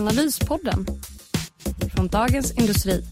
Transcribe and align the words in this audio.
Analyspodden 0.00 0.86
från 1.96 2.08
Dagens 2.08 2.58
Industri. 2.58 3.04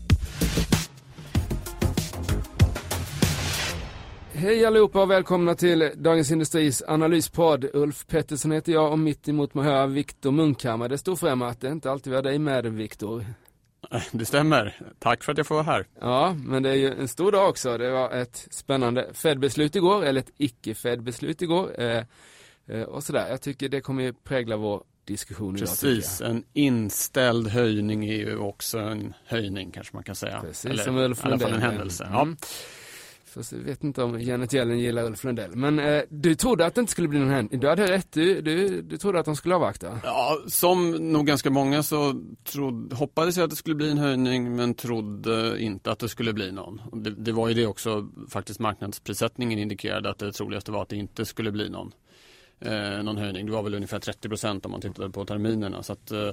Hej 4.32 4.64
allihopa 4.64 5.02
och 5.02 5.10
välkomna 5.10 5.54
till 5.54 5.90
Dagens 5.94 6.30
Industris 6.30 6.82
analyspodd. 6.88 7.64
Ulf 7.72 8.06
Pettersson 8.06 8.52
heter 8.52 8.72
jag 8.72 8.92
och 8.92 8.98
mitt 8.98 9.28
emot 9.28 9.54
mig 9.54 9.64
har 9.64 9.72
jag 9.72 9.88
Viktor 9.88 10.30
Munkhammar. 10.30 10.88
Det 10.88 10.98
står 10.98 11.36
mig 11.36 11.48
att 11.48 11.60
det 11.60 11.68
inte 11.68 11.90
alltid 11.90 12.12
var 12.12 12.22
dig 12.22 12.38
med 12.38 12.66
Viktor. 12.66 13.24
Det 14.12 14.24
stämmer. 14.24 14.80
Tack 14.98 15.24
för 15.24 15.32
att 15.32 15.38
jag 15.38 15.46
får 15.46 15.54
vara 15.54 15.64
här. 15.64 15.86
Ja, 16.00 16.36
men 16.44 16.62
det 16.62 16.70
är 16.70 16.74
ju 16.74 16.94
en 16.94 17.08
stor 17.08 17.32
dag 17.32 17.48
också. 17.48 17.78
Det 17.78 17.90
var 17.90 18.10
ett 18.10 18.46
spännande 18.50 19.10
Fed-beslut 19.12 19.76
igår, 19.76 20.04
eller 20.04 20.20
ett 20.20 20.32
icke-Fed-beslut 20.36 21.42
igår. 21.42 21.80
Eh, 21.80 22.04
eh, 22.66 22.82
och 22.82 23.04
sådär. 23.04 23.28
Jag 23.30 23.42
tycker 23.42 23.68
det 23.68 23.80
kommer 23.80 24.02
ju 24.02 24.12
prägla 24.12 24.56
vår 24.56 24.82
diskussion 25.08 25.56
idag. 25.56 25.68
Precis, 25.68 26.20
en 26.20 26.44
inställd 26.52 27.48
höjning 27.48 28.04
är 28.04 28.16
ju 28.16 28.36
också 28.36 28.78
en 28.78 29.14
höjning 29.26 29.70
kanske 29.70 29.96
man 29.96 30.04
kan 30.04 30.14
säga. 30.14 30.40
Precis, 30.40 30.64
Eller 30.64 30.84
som 30.84 30.96
Ulf 30.96 31.18
i 31.18 31.22
alla 31.26 31.38
fall 31.38 31.48
en 31.48 31.52
Lundell. 31.52 31.70
händelse. 31.70 32.04
Mm. 32.04 32.36
Ja. 32.40 32.46
Fast 33.34 33.52
jag 33.52 33.58
vet 33.58 33.84
inte 33.84 34.02
om 34.02 34.20
Janet 34.20 34.54
Yellen 34.54 34.78
gillar 34.78 35.04
Ulf 35.04 35.24
Lundell. 35.24 35.56
Men 35.56 35.78
eh, 35.78 36.02
du 36.08 36.34
trodde 36.34 36.66
att 36.66 36.74
det 36.74 36.80
inte 36.80 36.92
skulle 36.92 37.08
bli 37.08 37.18
någon 37.18 37.30
händelse. 37.30 37.56
Du 37.60 37.68
hade 37.68 37.92
rätt, 37.92 38.12
du, 38.12 38.40
du, 38.40 38.82
du 38.82 38.96
trodde 38.96 39.18
att 39.18 39.24
de 39.24 39.36
skulle 39.36 39.54
avvakta. 39.54 40.00
Ja, 40.04 40.38
som 40.46 40.90
nog 40.90 41.26
ganska 41.26 41.50
många 41.50 41.82
så 41.82 42.14
trod, 42.44 42.92
hoppades 42.92 43.36
jag 43.36 43.44
att 43.44 43.50
det 43.50 43.56
skulle 43.56 43.76
bli 43.76 43.90
en 43.90 43.98
höjning 43.98 44.56
men 44.56 44.74
trodde 44.74 45.62
inte 45.62 45.90
att 45.90 45.98
det 45.98 46.08
skulle 46.08 46.32
bli 46.32 46.52
någon. 46.52 46.80
Det, 46.92 47.10
det 47.10 47.32
var 47.32 47.48
ju 47.48 47.54
det 47.54 47.66
också 47.66 48.08
faktiskt 48.30 48.60
marknadsprissättningen 48.60 49.58
indikerade 49.58 50.10
att 50.10 50.18
det 50.18 50.32
troligaste 50.32 50.72
var 50.72 50.82
att 50.82 50.88
det 50.88 50.96
inte 50.96 51.24
skulle 51.24 51.52
bli 51.52 51.68
någon. 51.68 51.92
Eh, 52.60 53.02
någon 53.02 53.16
höjning. 53.16 53.46
Det 53.46 53.52
var 53.52 53.62
väl 53.62 53.74
ungefär 53.74 53.98
30 53.98 54.28
procent 54.28 54.64
om 54.64 54.72
man 54.72 54.80
tittade 54.80 55.10
på 55.10 55.24
terminerna. 55.24 55.82
Så 55.82 55.92
att, 55.92 56.10
eh, 56.10 56.30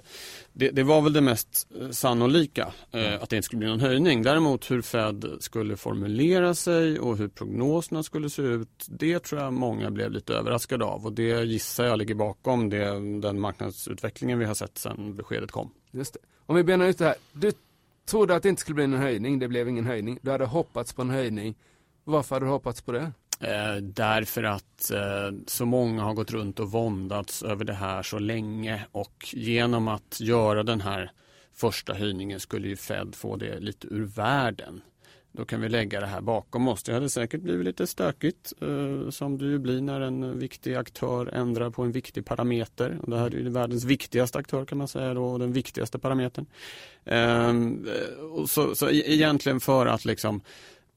det, 0.54 0.70
det 0.70 0.84
var 0.84 1.02
väl 1.02 1.14
det 1.14 1.22
mest 1.22 1.68
eh, 1.82 1.90
sannolika 1.90 2.74
eh, 2.92 3.22
att 3.22 3.30
det 3.30 3.36
inte 3.36 3.46
skulle 3.46 3.60
bli 3.60 3.68
någon 3.68 3.80
höjning. 3.80 4.24
Däremot 4.24 4.72
hur 4.72 4.82
Fed 4.82 5.26
skulle 5.40 5.78
formulera 5.78 6.56
sig 6.56 7.00
och 7.00 7.18
hur 7.18 7.28
prognoserna 7.28 8.04
skulle 8.04 8.30
se 8.30 8.42
ut. 8.42 8.86
Det 8.88 9.20
tror 9.20 9.42
jag 9.42 9.54
många 9.54 9.92
blev 9.92 10.12
lite 10.12 10.34
överraskade 10.34 10.86
av 10.86 11.06
och 11.06 11.14
det 11.14 11.44
gissar 11.44 11.86
jag 11.86 12.00
ligger 12.00 12.16
bakom 12.16 12.70
det, 12.70 13.20
den 13.20 13.40
marknadsutvecklingen 13.40 14.40
vi 14.40 14.46
har 14.46 14.54
sett 14.54 14.78
sedan 14.78 15.16
beskedet 15.16 15.52
kom. 15.52 15.72
Just 15.92 16.14
det. 16.14 16.20
Om 16.46 16.56
vi 16.56 16.64
benar 16.64 16.86
ut 16.86 16.98
det 16.98 17.06
här. 17.06 17.16
Du 17.32 17.52
trodde 18.06 18.36
att 18.36 18.44
det 18.44 18.50
inte 18.50 18.62
skulle 18.62 18.76
bli 18.76 18.88
någon 18.88 19.00
höjning. 19.00 19.40
Det 19.40 19.48
blev 19.48 19.70
ingen 19.70 19.86
höjning. 19.86 20.20
Du 20.22 20.32
hade 20.32 20.46
hoppats 20.46 20.94
på 20.94 21.02
en 21.02 21.10
höjning. 21.10 21.56
Varför 22.04 22.36
hade 22.36 22.46
du 22.46 22.50
hoppats 22.50 22.82
på 22.82 22.92
det? 22.92 23.12
Eh, 23.46 23.76
därför 23.76 24.44
att 24.44 24.92
eh, 24.92 25.38
så 25.48 25.66
många 25.66 26.04
har 26.04 26.14
gått 26.14 26.32
runt 26.32 26.60
och 26.60 26.72
våndats 26.72 27.44
över 27.44 27.66
det 27.66 27.74
här 27.74 28.04
så 28.04 28.20
länge 28.20 28.86
och 28.92 29.26
genom 29.34 29.88
att 29.88 30.20
göra 30.20 30.64
den 30.64 30.82
här 30.82 31.12
första 31.54 31.94
höjningen 31.94 32.40
skulle 32.40 32.68
ju 32.68 32.76
Fed 32.76 33.16
få 33.16 33.36
det 33.36 33.60
lite 33.60 33.88
ur 33.88 34.06
världen. 34.06 34.82
Då 35.32 35.46
kan 35.46 35.62
vi 35.62 35.70
lägga 35.70 36.00
det 36.00 36.06
här 36.06 36.22
bakom 36.22 36.68
oss. 36.68 36.84
Det 36.84 36.94
hade 36.94 37.10
säkert 37.10 37.42
blivit 37.42 37.66
lite 37.66 37.88
stökigt 37.88 38.54
eh, 38.62 39.10
som 39.10 39.38
det 39.38 39.46
ju 39.46 39.60
blir 39.60 39.82
när 39.82 40.02
en 40.02 40.40
viktig 40.40 40.76
aktör 40.76 41.28
ändrar 41.34 41.70
på 41.70 41.84
en 41.84 41.92
viktig 41.92 42.26
parameter. 42.26 42.98
Och 43.02 43.10
det 43.10 43.18
här 43.18 43.26
är 43.26 43.32
ju 43.32 43.50
världens 43.50 43.84
viktigaste 43.84 44.38
aktör 44.38 44.66
kan 44.66 44.78
man 44.78 44.88
säga 44.88 45.14
då, 45.14 45.26
och 45.26 45.40
den 45.40 45.54
viktigaste 45.54 46.00
parametern. 46.00 46.46
Ehm, 47.06 47.88
eh, 47.88 48.24
och 48.24 48.50
så, 48.50 48.76
så 48.76 48.90
e-, 48.90 49.14
egentligen 49.14 49.60
för 49.60 49.86
att 49.86 50.06
liksom 50.06 50.42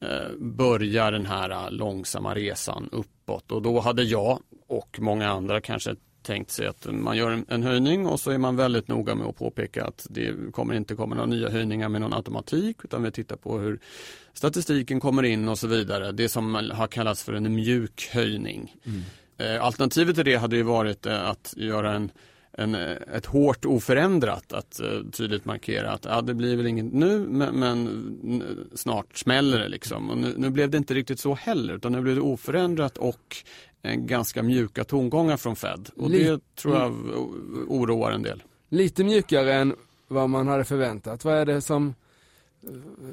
eh, 0.00 0.36
börja 0.38 1.10
den 1.10 1.26
här 1.26 1.50
eh, 1.50 1.70
långsamma 1.70 2.34
resan 2.34 2.88
uppåt 2.92 3.52
och 3.52 3.62
då 3.62 3.80
hade 3.80 4.02
jag 4.02 4.38
och 4.66 4.98
många 5.00 5.28
andra 5.28 5.60
kanske 5.60 5.96
tänkt 6.22 6.50
sig 6.50 6.66
att 6.66 6.86
man 6.90 7.16
gör 7.16 7.44
en, 7.48 7.62
höjning 7.62 8.06
och 8.06 8.20
så 8.20 8.30
är 8.30 8.38
man 8.38 8.56
väldigt 8.56 8.88
noga 8.88 9.14
med 9.14 9.26
att 9.26 9.36
påpeka 9.36 9.84
att 9.84 10.06
det 10.10 10.52
kommer 10.52 10.74
inte 10.74 10.94
komma 10.94 11.14
några 11.14 11.26
nya 11.26 11.50
höjningar 11.50 11.88
med 11.88 12.00
någon 12.00 12.12
automatik 12.12 12.76
utan 12.84 13.02
vi 13.02 13.10
tittar 13.10 13.36
på 13.36 13.58
hur 13.58 13.80
statistiken 14.32 15.00
kommer 15.00 15.22
in 15.22 15.48
och 15.48 15.58
så 15.58 15.66
vidare. 15.66 16.12
Det 16.12 16.28
som 16.28 16.54
har 16.54 16.86
kallats 16.86 17.24
för 17.24 17.32
en 17.32 17.54
mjuk 17.54 18.08
höjning. 18.12 18.74
Eh, 19.38 19.64
alternativet 19.64 20.16
till 20.16 20.24
det 20.24 20.36
hade 20.36 20.56
ju 20.56 20.62
varit 20.62 21.06
att 21.06 21.54
göra 21.56 21.92
en 21.92 22.10
en, 22.52 22.74
eh, 22.74 22.96
ett 23.14 23.26
hårt 23.26 23.64
oförändrat 23.64 24.52
att 24.52 24.80
eh, 24.80 25.10
tydligt 25.12 25.44
markera 25.44 25.90
att 25.90 26.04
ja, 26.04 26.20
det 26.20 26.34
blir 26.34 26.56
väl 26.56 26.66
inget 26.66 26.92
nu 26.92 27.18
men, 27.18 27.58
men 27.58 28.68
snart 28.74 29.18
smäller 29.18 29.58
det 29.58 29.68
liksom. 29.68 30.10
Och 30.10 30.18
nu, 30.18 30.34
nu 30.36 30.50
blev 30.50 30.70
det 30.70 30.78
inte 30.78 30.94
riktigt 30.94 31.20
så 31.20 31.34
heller 31.34 31.74
utan 31.74 31.92
nu 31.92 32.00
blev 32.00 32.14
det 32.14 32.22
oförändrat 32.22 32.98
och 32.98 33.36
eh, 33.82 33.94
ganska 33.94 34.42
mjuka 34.42 34.84
tongångar 34.84 35.36
från 35.36 35.56
Fed. 35.56 35.88
Och 35.96 36.10
Li- 36.10 36.24
det 36.24 36.40
tror 36.54 36.76
jag 36.76 36.92
oroar 37.68 38.10
en 38.12 38.22
del. 38.22 38.42
Lite 38.68 39.04
mjukare 39.04 39.54
än 39.54 39.74
vad 40.08 40.30
man 40.30 40.48
hade 40.48 40.64
förväntat. 40.64 41.24
Vad 41.24 41.34
är 41.34 41.46
det 41.46 41.60
som 41.60 41.94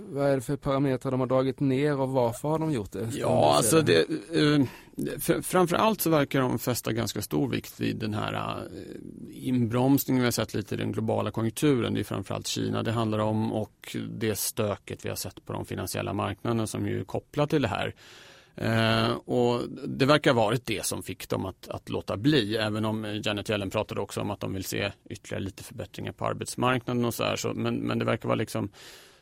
vad 0.10 0.28
är 0.30 0.36
det 0.36 0.42
för 0.42 0.56
parametrar 0.56 1.12
de 1.12 1.20
har 1.20 1.28
dragit 1.28 1.60
ner 1.60 2.00
och 2.00 2.10
varför 2.10 2.50
har 2.50 2.60
de 2.60 2.72
gjort 2.72 2.92
det? 2.92 3.10
Ja, 3.14 3.54
alltså 3.58 3.82
det, 3.82 4.06
framförallt 5.42 6.02
så 6.02 6.10
verkar 6.10 6.40
de 6.40 6.60
fästa 6.60 6.94
ganska 6.94 7.22
stor 7.22 7.50
vikt 7.50 7.80
vid 7.80 7.98
den 7.98 8.14
här 8.14 8.34
eh, 8.34 9.48
inbromsningen 9.48 10.22
vi 10.22 10.26
har 10.26 10.32
sett 10.32 10.54
lite 10.54 10.76
i 10.76 10.78
den 10.78 10.92
globala 10.92 11.32
konjunkturen. 11.32 11.94
Det 11.94 12.00
är 12.00 12.04
framförallt 12.04 12.48
Kina 12.48 12.84
det 12.84 12.92
handlar 12.92 13.20
om 13.20 13.54
och 13.54 13.96
det 14.10 14.36
stöket 14.36 15.06
vi 15.06 15.10
har 15.10 15.16
sett 15.16 15.46
på 15.46 15.54
de 15.54 15.66
finansiella 15.66 16.14
marknaderna 16.14 16.68
som 16.68 16.88
ju 16.88 17.00
är 17.00 17.04
kopplat 17.04 17.50
till 17.50 17.62
det 17.62 17.68
här. 17.68 17.96
Eh, 18.58 19.12
och 19.12 19.62
det 19.88 20.06
verkar 20.06 20.34
ha 20.34 20.42
varit 20.42 20.66
det 20.66 20.86
som 20.86 21.04
fick 21.04 21.30
dem 21.30 21.46
att, 21.46 21.68
att 21.68 21.90
låta 21.90 22.18
bli, 22.18 22.58
även 22.58 22.86
om 22.86 23.22
Janet 23.24 23.50
Yellen 23.50 23.70
pratade 23.70 24.02
också 24.02 24.22
om 24.22 24.32
att 24.32 24.40
de 24.40 24.54
vill 24.54 24.64
se 24.64 24.92
ytterligare 25.10 25.44
lite 25.44 25.64
förbättringar 25.64 26.12
på 26.12 26.26
arbetsmarknaden 26.26 27.06
och 27.06 27.14
så 27.14 27.24
här. 27.24 27.36
Så, 27.36 27.54
men, 27.54 27.76
men 27.76 28.00
det 28.00 28.06
verkar 28.06 28.28
vara 28.28 28.36
liksom 28.36 28.70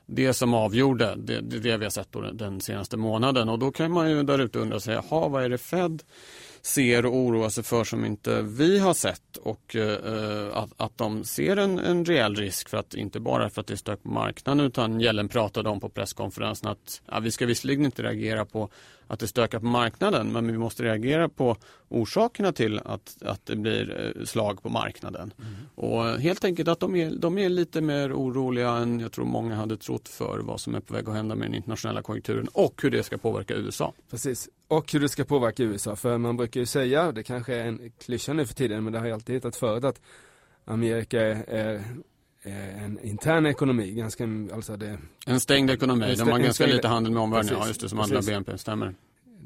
det 0.06 0.34
som 0.34 0.54
avgjorde, 0.54 1.16
det, 1.18 1.42
det, 1.42 1.60
det 1.60 1.78
vi 1.78 1.86
har 1.86 1.90
sett 1.90 2.12
den, 2.12 2.38
den 2.38 2.62
senaste 2.62 2.98
månaden. 2.98 3.50
Och 3.50 3.60
då 3.60 3.72
kan 3.72 3.92
man 3.92 4.10
ju 4.10 4.24
där 4.24 4.40
ute 4.40 4.60
undra 4.60 4.80
sig, 4.80 4.94
jaha, 4.94 5.28
vad 5.28 5.44
är 5.44 5.50
det 5.50 5.58
Fed 5.58 6.04
ser 6.66 7.06
och 7.06 7.16
oroar 7.16 7.50
sig 7.50 7.64
för 7.64 7.84
som 7.84 8.06
inte 8.06 8.42
vi 8.42 8.80
har 8.80 8.94
sett 8.94 9.38
och 9.38 9.76
eh, 9.76 10.58
att, 10.58 10.70
att 10.78 10.98
de 10.98 11.24
ser 11.24 11.58
en, 11.58 11.80
en 11.80 12.06
reell 12.06 12.36
risk 12.36 12.70
för 12.70 12.78
att 12.78 12.94
inte 12.94 13.20
bara 13.20 13.50
för 13.50 13.62
att 13.62 13.68
det 13.68 13.74
är 13.74 13.76
stök 13.76 14.04
på 14.04 14.10
marknaden 14.10 14.66
utan 14.66 15.02
Yellen 15.02 15.28
pratade 15.28 15.70
om 15.70 15.80
på 15.80 15.90
presskonferensen 15.90 16.70
att 16.70 17.02
ja, 17.06 17.20
vi 17.20 17.32
ska 17.32 17.46
visserligen 17.46 17.86
inte 17.86 18.04
reagera 18.04 18.46
på 18.46 18.70
att 19.08 19.20
det 19.20 19.28
stökar 19.28 19.60
på 19.60 19.66
marknaden 19.66 20.32
men 20.32 20.48
vi 20.48 20.58
måste 20.58 20.84
reagera 20.84 21.30
på 21.30 21.58
orsakerna 21.90 22.52
till 22.52 22.80
att, 22.86 23.18
att 23.22 23.46
det 23.46 23.56
blir 23.56 24.14
eh, 24.18 24.26
slag 24.26 24.64
på 24.64 24.70
marknaden. 24.70 25.34
Och 25.76 26.04
helt 26.04 26.46
enkelt 26.46 26.68
att 26.68 26.80
de 26.80 26.96
är, 26.96 27.12
de 27.12 27.38
är 27.38 27.50
lite 27.50 27.82
mer 27.82 28.14
oroliga 28.14 28.70
än 28.70 29.00
jag 29.00 29.12
tror 29.12 29.26
många 29.26 29.56
hade 29.56 29.78
trott 29.78 30.10
för 30.10 30.40
vad 30.40 30.60
som 30.60 30.76
är 30.76 30.80
på 30.80 30.94
väg 30.94 31.10
att 31.10 31.16
hända 31.16 31.36
med 31.36 31.48
den 31.48 31.56
internationella 31.56 32.02
konjunkturen 32.02 32.48
och 32.48 32.82
hur 32.84 32.92
det 32.92 33.04
ska 33.04 33.18
påverka 33.18 33.54
USA. 33.54 33.94
Precis. 34.10 34.50
Och 34.68 34.92
hur 34.94 35.00
det 35.00 35.10
ska 35.10 35.24
påverka 35.24 35.64
USA. 35.64 35.96
För 35.96 36.18
man 36.18 36.38
brukar 36.38 36.60
ju 36.60 36.66
säga, 36.66 37.12
det 37.12 37.24
kanske 37.24 37.56
är 37.56 37.66
en 37.68 37.92
klyscha 38.00 38.34
nu 38.34 38.46
för 38.46 38.54
tiden, 38.54 38.84
men 38.84 38.94
det 38.94 39.00
har 39.00 39.06
jag 39.06 39.14
alltid 39.16 39.36
hittat 39.36 39.56
förut 39.56 39.84
att 39.84 40.02
Amerika 40.66 41.22
är, 41.22 41.84
en 42.44 43.00
intern 43.04 43.46
ekonomi. 43.46 43.92
Ganska, 43.92 44.24
alltså 44.54 44.78
det, 44.78 44.98
En 45.26 45.40
stängd 45.40 45.70
ekonomi, 45.70 46.06
En 46.06 46.12
stä- 46.12 46.18
de 46.26 46.32
har 46.32 46.40
ganska 46.40 46.64
stängd- 46.64 46.76
lite 46.76 46.88
handel 46.88 47.12
med 47.14 47.22
omvärlden, 47.22 47.48
Precis, 47.50 47.64
ja 47.64 47.68
just 47.68 47.82
det, 47.82 47.90
som 47.90 48.00
andra 48.00 48.16
precis. 48.16 48.30
BNP, 48.32 48.58
stämmer. 48.58 48.96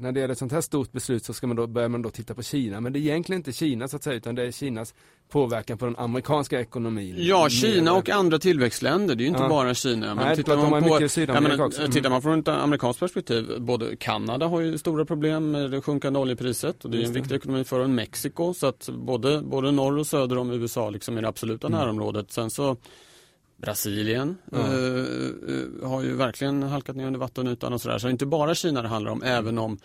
När 0.00 0.12
det 0.12 0.20
är 0.22 0.28
ett 0.28 0.38
sånt 0.38 0.52
här 0.52 0.60
stort 0.60 0.92
beslut 0.92 1.24
så 1.24 1.32
ska 1.32 1.46
man 1.46 1.56
då, 1.56 1.66
börjar 1.66 1.88
man 1.88 2.02
då 2.02 2.10
titta 2.10 2.34
på 2.34 2.42
Kina. 2.42 2.80
Men 2.80 2.92
det 2.92 2.98
är 2.98 3.00
egentligen 3.00 3.40
inte 3.40 3.52
Kina 3.52 3.88
så 3.88 3.96
att 3.96 4.02
säga, 4.02 4.16
utan 4.16 4.34
det 4.34 4.42
är 4.42 4.50
Kinas 4.52 4.94
påverkan 5.28 5.78
på 5.78 5.84
den 5.84 5.96
amerikanska 5.96 6.60
ekonomin. 6.60 7.14
Ja, 7.18 7.48
Kina 7.48 7.92
och 7.92 8.10
andra 8.10 8.38
tillväxtländer, 8.38 9.14
det 9.14 9.20
är 9.22 9.24
ju 9.24 9.28
inte 9.28 9.42
Ja. 9.42 9.48
bara 9.48 9.74
Kina. 9.74 10.14
Nej, 10.14 10.36
tittar 10.36 10.56
man 10.56 10.70
på, 10.70 10.76
ja, 10.76 11.40
men, 11.40 11.60
också. 11.60 11.80
Mm. 11.80 11.92
Tittar 11.92 12.10
man 12.10 12.22
från 12.22 12.38
ett 12.40 12.48
amerikanskt 12.48 13.00
perspektiv, 13.00 13.60
både 13.60 13.96
Kanada 13.96 14.46
har 14.46 14.60
ju 14.60 14.78
stora 14.78 15.04
problem 15.04 15.50
med 15.50 15.70
det 15.70 15.80
sjunkande 15.80 16.18
oljepriset 16.18 16.84
och 16.84 16.90
det 16.90 16.98
är 17.02 17.04
en 17.04 17.12
viktig 17.12 17.34
ekonomi 17.34 17.64
för 17.64 17.80
en 17.80 17.94
Mexiko 17.94 18.54
så 18.54 18.66
att 18.66 18.88
både, 18.92 19.42
både 19.42 19.72
norr 19.72 19.98
och 19.98 20.06
söder 20.06 20.38
om 20.38 20.50
USA 20.50 20.90
liksom 20.90 21.18
i 21.18 21.20
det 21.20 21.28
absoluta 21.28 21.66
Mm. 21.66 21.80
närområdet. 21.80 22.32
Sen 22.32 22.50
så 22.50 22.76
Brasilien 23.62 24.36
Ja. 24.52 24.58
eh, 24.58 25.88
har 25.88 26.02
ju 26.02 26.16
verkligen 26.16 26.62
halkat 26.62 26.96
ner 26.96 27.06
under 27.06 27.20
vattenytan 27.20 27.72
och 27.72 27.80
sådär. 27.80 27.98
Så 27.98 28.08
inte 28.08 28.26
bara 28.26 28.54
Kina 28.54 28.82
det 28.82 28.88
handlar 28.88 29.10
om, 29.12 29.22
även 29.22 29.58
om 29.58 29.78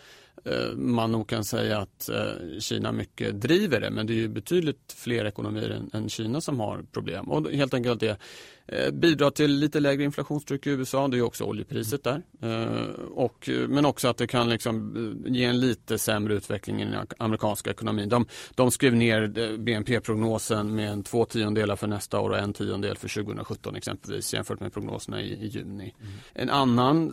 man 0.76 1.12
nog 1.12 1.28
kan 1.28 1.44
säga 1.44 1.78
att 1.78 2.08
eh, 2.08 2.58
Kina 2.60 2.92
mycket 2.92 3.40
driver 3.40 3.80
det 3.80 3.90
men 3.90 4.06
det 4.06 4.12
är 4.12 4.14
ju 4.14 4.28
betydligt 4.28 4.94
fler 4.96 5.24
ekonomier 5.24 5.82
än, 5.92 6.08
Kina 6.08 6.40
som 6.40 6.60
har 6.60 6.84
problem 6.92 7.30
och 7.30 7.50
helt 7.50 7.74
enkelt 7.74 8.00
det 8.00 8.18
Eh, 8.66 8.90
bidrar 8.90 9.30
till 9.30 9.50
lite 9.50 9.80
lägre 9.80 10.04
inflationstryck 10.04 10.66
i 10.66 10.70
USA, 10.70 11.08
det 11.08 11.16
är 11.16 11.22
också 11.22 11.44
oljepriset 11.44 12.04
där. 12.04 12.22
Eh, 12.42 12.88
och, 13.14 13.50
men 13.68 13.86
också 13.86 14.08
att 14.08 14.16
det 14.16 14.26
kan 14.26 14.48
liksom 14.48 14.96
eh, 15.26 15.32
ge 15.32 15.44
en 15.44 15.60
lite 15.60 15.98
sämre 15.98 16.34
utveckling 16.34 16.82
i 16.82 16.84
den 16.84 17.06
amerikanska 17.18 17.70
ekonomin. 17.70 18.08
De, 18.08 18.26
de 18.54 18.70
skrev 18.70 18.96
ner 18.96 19.56
BNP-prognosen 19.58 20.74
med 20.74 20.90
en 20.90 21.02
två 21.02 21.24
tiondelar 21.24 21.76
för 21.76 21.86
nästa 21.86 22.20
år 22.20 22.30
och 22.30 22.38
en 22.38 22.52
tiondel 22.52 22.96
för 22.96 23.08
2017 23.08 23.76
exempelvis 23.76 24.34
jämfört 24.34 24.60
med 24.60 24.72
prognoserna 24.72 25.22
i, 25.22 25.32
i 25.32 25.46
juni. 25.46 25.94
Mm. 26.00 26.12
En 26.34 26.50
annan 26.50 27.12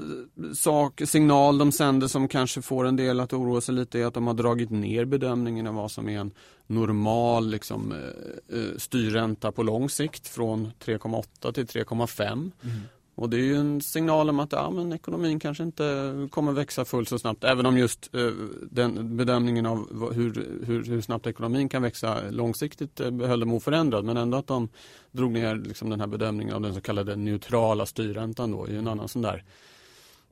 sak, 0.55 1.01
signal 1.05 1.57
de 1.57 1.71
sänder 1.71 2.07
som 2.07 2.27
kanske 2.27 2.61
får 2.61 2.85
en 2.85 2.95
del 2.95 3.10
att 3.19 3.33
oroa 3.33 3.61
sig 3.61 3.75
lite 3.75 3.99
är 3.99 4.05
att 4.05 4.13
de 4.13 4.27
har 4.27 4.33
dragit 4.33 4.69
ner 4.69 5.05
bedömningen 5.05 5.67
av 5.67 5.75
vad 5.75 5.91
som 5.91 6.09
är 6.09 6.19
en 6.19 6.31
normal 6.67 7.49
liksom, 7.49 7.91
eh, 7.91 8.57
eh 8.57 8.77
styrränta 8.77 9.51
på 9.51 9.63
lång 9.63 9.89
sikt 9.89 10.27
från 10.27 10.71
3,8 10.79 11.51
till 11.51 11.65
3,5. 11.67 12.51
Mm. 12.63 12.77
Och 13.15 13.29
det 13.29 13.37
är 13.37 13.41
ju 13.41 13.55
en 13.55 13.81
signal 13.81 14.29
om 14.29 14.39
att 14.39 14.51
ja, 14.51 14.69
men 14.69 14.93
ekonomin 14.93 15.39
kanske 15.39 15.63
inte 15.63 16.27
kommer 16.31 16.51
växa 16.51 16.85
fullt 16.85 17.09
så 17.09 17.19
snabbt. 17.19 17.43
Även 17.43 17.65
om 17.65 17.77
just 17.77 18.15
eh, 18.15 18.31
den 18.71 19.17
bedömningen 19.17 19.65
av 19.65 20.13
hur, 20.13 20.63
hur, 20.65 20.83
hur, 20.83 21.01
snabbt 21.01 21.27
ekonomin 21.27 21.69
kan 21.69 21.81
växa 21.81 22.21
långsiktigt 22.29 22.99
eh, 22.99 23.11
höll 23.11 23.39
de 23.39 23.53
oförändrad. 23.53 24.05
Men 24.05 24.17
ändå 24.17 24.37
att 24.37 24.47
de 24.47 24.69
drog 25.11 25.31
ner 25.31 25.55
liksom, 25.55 25.89
den 25.89 25.99
här 25.99 26.07
bedömningen 26.07 26.55
av 26.55 26.61
den 26.61 26.73
så 26.73 26.81
kallade 26.81 27.15
neutrala 27.15 27.85
styrräntan 27.85 28.51
då 28.51 28.65
är 28.65 28.69
ju 28.69 28.77
en 28.77 28.87
annan 28.87 29.07
sån 29.07 29.21
där 29.21 29.43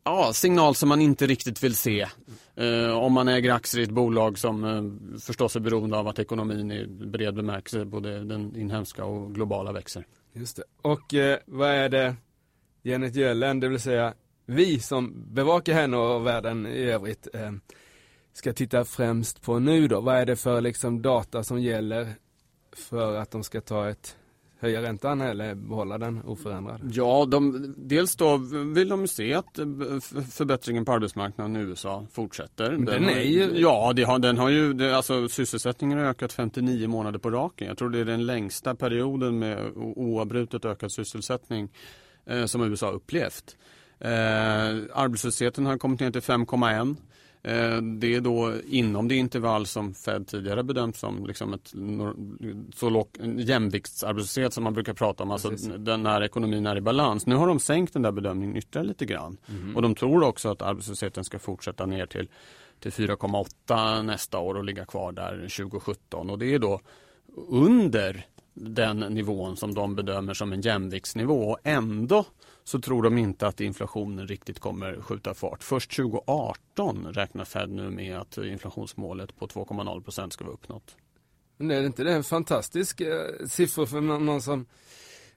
Ja, 0.10 0.34
signal 0.34 0.76
som 0.76 0.90
man 0.90 1.02
inte 1.02 1.28
riktigt 1.28 1.64
vill 1.64 1.76
se. 1.76 2.08
Eh, 2.56 2.98
om 2.98 3.14
man 3.14 3.28
äger 3.28 3.54
aktier 3.54 3.82
i 3.82 3.84
ett 3.84 3.90
bolag 3.90 4.38
som 4.38 4.64
eh, 4.64 5.20
förstås 5.20 5.56
är 5.56 5.60
beroende 5.60 5.98
av 5.98 6.08
att 6.08 6.20
ekonomin 6.20 6.72
i 6.72 6.88
bred 6.88 7.36
bemärkelse, 7.36 7.86
både 7.86 8.24
den 8.24 8.56
inhemska 8.56 9.06
och 9.06 9.36
globala, 9.36 9.72
växer. 9.72 10.06
Just 10.34 10.56
det. 10.56 10.64
Och 10.82 11.14
eh, 11.14 11.38
vad 11.46 11.70
är 11.70 11.90
det 11.90 12.16
Janet 12.84 13.16
Yellen, 13.16 13.60
det 13.60 13.68
vill 13.68 13.80
säga 13.80 14.14
vi 14.46 14.80
som 14.80 15.26
bevakar 15.34 15.74
henne 15.74 15.98
och 15.98 16.28
världen 16.28 16.68
i 16.68 16.84
övrigt, 16.84 17.28
eh, 17.34 17.52
ska 18.34 18.54
titta 18.54 18.86
främst 18.86 19.42
på 19.42 19.60
nu 19.60 19.88
då? 19.88 20.02
Vad 20.02 20.16
är 20.16 20.26
det 20.26 20.36
för 20.36 20.62
liksom 20.62 21.02
data 21.02 21.44
som 21.44 21.62
gäller 21.62 22.08
för 22.76 23.16
att 23.16 23.32
de 23.32 23.44
ska 23.44 23.62
ta 23.62 23.90
ett 23.90 24.16
höja 24.60 24.82
räntan 24.82 25.22
eller 25.22 25.56
behålla 25.56 25.98
den 25.98 26.22
oförändrad? 26.22 26.92
Ja, 26.94 27.26
de, 27.26 27.74
dels 27.78 28.16
då 28.16 28.38
vill 28.76 28.90
de 28.90 29.08
se 29.08 29.34
att 29.34 29.60
eh, 29.60 29.66
förbättringen 30.32 30.86
på 30.86 30.92
arbetsmarknaden 30.92 31.56
i 31.56 31.60
USA 31.60 32.06
fortsätter. 32.12 32.72
Den, 32.72 32.86
den 32.86 33.10
är 33.10 33.22
ju... 33.22 33.52
Ja, 33.54 33.94
det 33.96 34.04
har, 34.04 34.20
den 34.20 34.38
har 34.38 34.50
ju, 34.50 34.74
det, 34.74 34.98
alltså 34.98 35.30
sysselsättningen 35.30 35.98
har 35.98 36.06
ökat 36.06 36.34
59 36.34 36.88
månader 36.88 37.20
på 37.20 37.30
raken. 37.30 37.68
Jag 37.68 37.78
tror 37.78 37.90
det 37.90 38.00
är 38.00 38.06
den 38.06 38.26
längsta 38.26 38.76
perioden 38.76 39.40
med 39.40 39.72
oavbrutet 39.76 40.66
ökad 40.66 40.92
sysselsättning 40.92 41.70
eh, 42.26 42.46
som 42.46 42.64
USA 42.64 42.92
upplevt. 42.92 43.58
Eh, 44.00 44.10
arbetslösheten 44.94 45.66
har 45.66 45.78
kommit 45.78 46.00
ner 46.00 46.12
till 46.12 46.22
5,1 46.22 46.96
Eh, 46.96 47.00
det 47.82 48.16
är 48.16 48.22
då 48.22 48.54
inom 48.68 49.08
det 49.08 49.16
intervall 49.16 49.66
som 49.66 49.94
Fed 49.94 50.28
tidigare 50.28 50.64
bedömt 50.64 50.96
som 50.96 51.26
liksom 51.26 51.54
ett 51.54 51.74
så 52.76 52.90
låg, 52.90 53.08
jämviktsarbetslöshet 53.38 54.54
som 54.54 54.64
man 54.64 54.74
brukar 54.74 54.94
prata 54.94 55.24
om, 55.24 55.32
alltså 55.32 55.50
den 55.78 56.04
när 56.04 56.24
ekonomin 56.24 56.66
är 56.66 56.76
i 56.76 56.82
balans. 56.82 57.26
Nu 57.26 57.36
har 57.36 57.48
de 57.48 57.60
sänkt 57.60 57.94
den 57.94 58.02
där 58.02 58.12
bedömningen 58.12 58.58
ytterligare 58.58 58.88
lite 58.88 59.06
grann. 59.06 59.38
Mm. 59.50 59.76
och 59.76 59.82
de 59.82 59.96
tror 59.96 60.24
också 60.24 60.50
att 60.50 60.62
arbetslösheten 60.62 61.24
ska 61.24 61.40
fortsätta 61.40 61.86
ner 61.86 62.06
till, 62.06 62.30
till 62.80 62.92
4,8 62.92 64.04
nästa 64.04 64.40
år 64.40 64.56
och 64.56 64.64
ligga 64.64 64.86
kvar 64.86 65.12
där 65.12 65.36
2017 65.36 66.30
och 66.30 66.40
det 66.40 66.54
är 66.54 66.60
då 66.60 66.82
under 67.48 68.26
den 68.54 69.00
nivån 69.00 69.58
som 69.58 69.74
de 69.74 69.96
bedömer 69.96 70.34
som 70.34 70.54
en 70.54 70.62
jämviktsnivå. 70.62 71.52
Och 71.52 71.58
ändå 71.64 72.26
så 72.70 72.80
tror 72.80 73.04
de 73.04 73.18
inte 73.18 73.48
att 73.48 73.62
inflationen 73.62 74.28
riktigt 74.28 74.60
kommer 74.60 75.02
skjuta 75.02 75.34
fart. 75.34 75.64
Först 75.64 75.96
2018 75.96 77.08
räknar 77.14 77.46
Fed 77.46 77.70
nu 77.70 77.90
med 77.90 78.18
att 78.18 78.38
inflationsmålet 78.38 79.40
på 79.40 79.48
2,0% 79.48 80.30
ska 80.30 80.44
vara 80.44 80.54
uppnått. 80.54 80.96
Men 81.58 81.72
är 81.72 81.80
det 81.80 81.86
inte 81.86 82.04
det 82.04 82.14
en 82.14 82.24
fantastisk 82.24 83.02
eh, 83.02 83.48
siffra 83.48 83.86
för 83.86 84.02
någon 84.02 84.42
som 84.42 84.66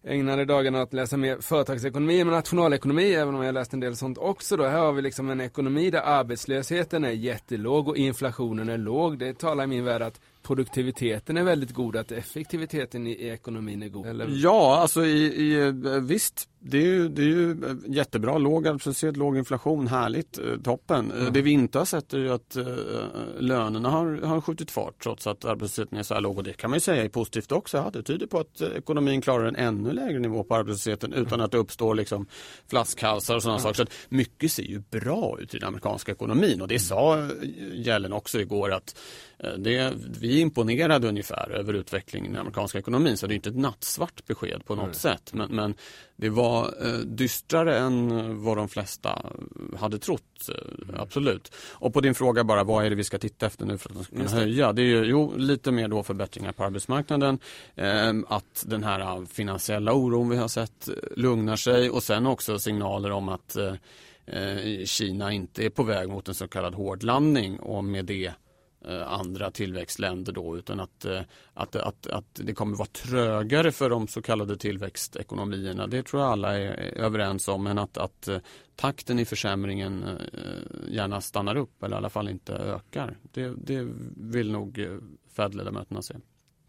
ägnade 0.04 0.44
dagarna 0.44 0.82
att 0.82 0.92
läsa 0.92 1.16
mer 1.16 1.40
företagsekonomi 1.40 2.24
men 2.24 2.34
nationalekonomi, 2.34 3.14
även 3.14 3.34
om 3.34 3.42
jag 3.42 3.54
läst 3.54 3.72
en 3.72 3.80
del 3.80 3.96
sånt 3.96 4.18
också 4.18 4.56
då. 4.56 4.64
Här 4.64 4.78
har 4.78 4.92
vi 4.92 5.02
liksom 5.02 5.30
en 5.30 5.40
ekonomi 5.40 5.90
där 5.90 6.00
arbetslösheten 6.00 7.04
är 7.04 7.10
jättelåg 7.10 7.88
och 7.88 7.96
inflationen 7.96 8.68
är 8.68 8.78
låg. 8.78 9.18
Det 9.18 9.38
talar 9.38 9.64
i 9.64 9.66
min 9.66 9.84
värld 9.84 10.02
att 10.02 10.20
produktiviteten 10.42 11.36
är 11.36 11.42
väldigt 11.42 11.74
god, 11.74 11.96
att 11.96 12.12
effektiviteten 12.12 13.06
i, 13.06 13.10
i 13.10 13.28
ekonomin 13.28 13.82
är 13.82 13.88
god? 13.88 14.06
Eller? 14.06 14.26
Ja, 14.30 14.76
alltså 14.76 15.04
i, 15.04 15.24
i, 15.24 15.72
visst, 16.00 16.48
det 16.64 16.78
är, 16.78 16.82
ju, 16.82 17.08
det 17.08 17.22
är 17.22 17.26
ju 17.26 17.56
jättebra. 17.86 18.38
Låg 18.38 18.68
arbetslöshet, 18.68 19.16
låg 19.16 19.36
inflation, 19.36 19.86
härligt, 19.86 20.38
eh, 20.38 20.44
toppen. 20.64 21.10
Mm. 21.10 21.32
Det 21.32 21.42
vi 21.42 21.50
inte 21.50 21.78
har 21.78 21.84
sett 21.84 22.12
är 22.12 22.18
ju 22.18 22.32
att 22.32 22.56
lönerna 23.38 23.90
har, 23.90 24.20
har 24.22 24.40
skjutit 24.40 24.70
fart 24.70 25.02
trots 25.02 25.26
att 25.26 25.44
arbetslösheten 25.44 25.98
är 25.98 26.02
så 26.02 26.14
här 26.14 26.20
låg. 26.20 26.38
Och 26.38 26.44
det 26.44 26.52
kan 26.52 26.70
man 26.70 26.76
ju 26.76 26.80
säga 26.80 27.04
är 27.04 27.08
positivt 27.08 27.52
också. 27.52 27.76
Ja, 27.76 27.90
det 27.92 28.02
tyder 28.02 28.26
på 28.26 28.38
att 28.38 28.60
ekonomin 28.60 29.20
klarar 29.20 29.46
en 29.46 29.56
ännu 29.56 29.92
lägre 29.92 30.18
nivå 30.18 30.44
på 30.44 30.54
arbetslösheten 30.54 31.12
utan 31.12 31.40
att 31.40 31.50
det 31.50 31.58
uppstår 31.58 31.94
liksom 31.94 32.26
flaskhalsar 32.70 33.36
och 33.36 33.42
sådana 33.42 33.58
mm. 33.58 33.74
saker. 33.74 33.84
Så 33.84 34.14
mycket 34.14 34.52
ser 34.52 34.62
ju 34.62 34.82
bra 34.90 35.38
ut 35.40 35.54
i 35.54 35.58
den 35.58 35.68
amerikanska 35.68 36.12
ekonomin 36.12 36.60
och 36.60 36.68
det 36.68 36.78
sa 36.78 37.28
Gällen 37.72 38.12
också 38.12 38.40
igår 38.40 38.72
att 38.72 38.96
det, 39.58 39.92
vi 40.20 40.36
är 40.36 40.40
imponerade 40.40 41.08
ungefär 41.08 41.50
över 41.50 41.74
utvecklingen 41.74 42.30
i 42.30 42.32
den 42.32 42.40
amerikanska 42.40 42.78
ekonomin 42.78 43.16
så 43.16 43.26
det 43.26 43.32
är 43.32 43.36
inte 43.36 43.48
ett 43.48 43.56
nattsvart 43.56 44.26
besked 44.26 44.64
på 44.64 44.74
något 44.74 44.84
mm. 44.84 44.94
sätt. 44.94 45.32
Men, 45.32 45.50
men, 45.50 45.74
det 46.16 46.28
var 46.28 46.51
eh, 46.60 46.98
dystrare 46.98 47.78
än 47.78 48.42
vad 48.42 48.56
de 48.56 48.68
flesta 48.68 49.22
hade 49.78 49.98
trott. 49.98 50.48
Eh, 50.48 51.00
absolut. 51.00 51.54
Och 51.70 51.94
på 51.94 52.00
din 52.00 52.14
fråga 52.14 52.44
bara 52.44 52.64
vad 52.64 52.84
är 52.84 52.90
det 52.90 52.96
vi 52.96 53.04
ska 53.04 53.18
titta 53.18 53.46
efter 53.46 53.66
nu 53.66 53.78
för 53.78 54.00
att 54.00 54.08
kunna 54.08 54.30
höja. 54.30 54.72
Det 54.72 54.82
är 54.82 54.86
ju 54.86 55.04
jo, 55.04 55.32
lite 55.36 55.72
mer 55.72 55.88
då 55.88 56.02
förbättringar 56.02 56.52
på 56.52 56.64
arbetsmarknaden. 56.64 57.38
Eh, 57.74 58.12
att 58.28 58.64
den 58.66 58.84
här 58.84 59.26
finansiella 59.26 59.92
oron 59.92 60.28
vi 60.28 60.36
har 60.36 60.48
sett 60.48 60.88
eh, 60.88 60.94
lugnar 61.16 61.56
sig 61.56 61.90
och 61.90 62.02
sen 62.02 62.26
också 62.26 62.58
signaler 62.58 63.10
om 63.10 63.28
att 63.28 63.56
eh, 63.56 63.74
eh, 64.26 64.84
Kina 64.84 65.32
inte 65.32 65.64
är 65.64 65.70
på 65.70 65.82
väg 65.82 66.08
mot 66.08 66.28
en 66.28 66.34
så 66.34 66.48
kallad 66.48 66.74
hårdlandning 66.74 67.58
och 67.58 67.84
med 67.84 68.04
det 68.04 68.26
Eh, 68.26 68.41
Eh, 68.84 69.12
andra 69.12 69.50
tillväxtländer 69.50 70.32
då 70.32 70.58
utan 70.58 70.80
att, 70.80 71.04
eh, 71.04 71.20
att, 71.54 71.76
att, 71.76 72.06
att 72.06 72.24
det 72.34 72.54
kommer 72.54 72.76
vara 72.76 72.88
trögare 72.88 73.72
för 73.72 73.90
de 73.90 74.08
så 74.08 74.22
kallade 74.22 74.56
tillväxtekonomierna. 74.56 75.86
Det 75.86 76.02
tror 76.02 76.22
jag 76.22 76.32
alla 76.32 76.58
är 76.58 76.98
överens 76.98 77.48
om 77.48 77.64
men 77.64 77.78
att, 77.78 77.98
att 77.98 78.28
eh, 78.28 78.38
takten 78.76 79.18
i 79.18 79.24
försämringen 79.24 80.18
gärna 80.88 81.20
stannar 81.20 81.56
upp 81.56 81.82
eller 81.82 81.96
i 81.96 81.98
alla 81.98 82.10
fall 82.10 82.28
inte 82.28 82.52
ökar. 82.52 83.18
Det, 83.22 83.54
det 83.56 83.88
vill 84.16 84.52
nog 84.52 84.86
Fed-ledamöterna 85.36 86.02
se. 86.02 86.14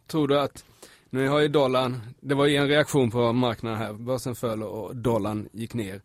Tror 0.08 0.27
du 0.27 0.39
att 0.39 0.65
nu 1.10 1.27
har 1.27 1.39
ju 1.39 1.48
dollarn, 1.48 2.01
det 2.20 2.36
var 2.36 2.46
ju 2.46 2.55
en 2.55 2.67
reaktion 2.67 3.12
på 3.12 3.34
marknaden 3.34 3.79
här, 3.79 3.93
börsen 3.93 4.36
föll 4.36 4.63
och 4.63 4.96
dollarn 4.96 5.50
gick 5.53 5.74
ner. 5.74 6.01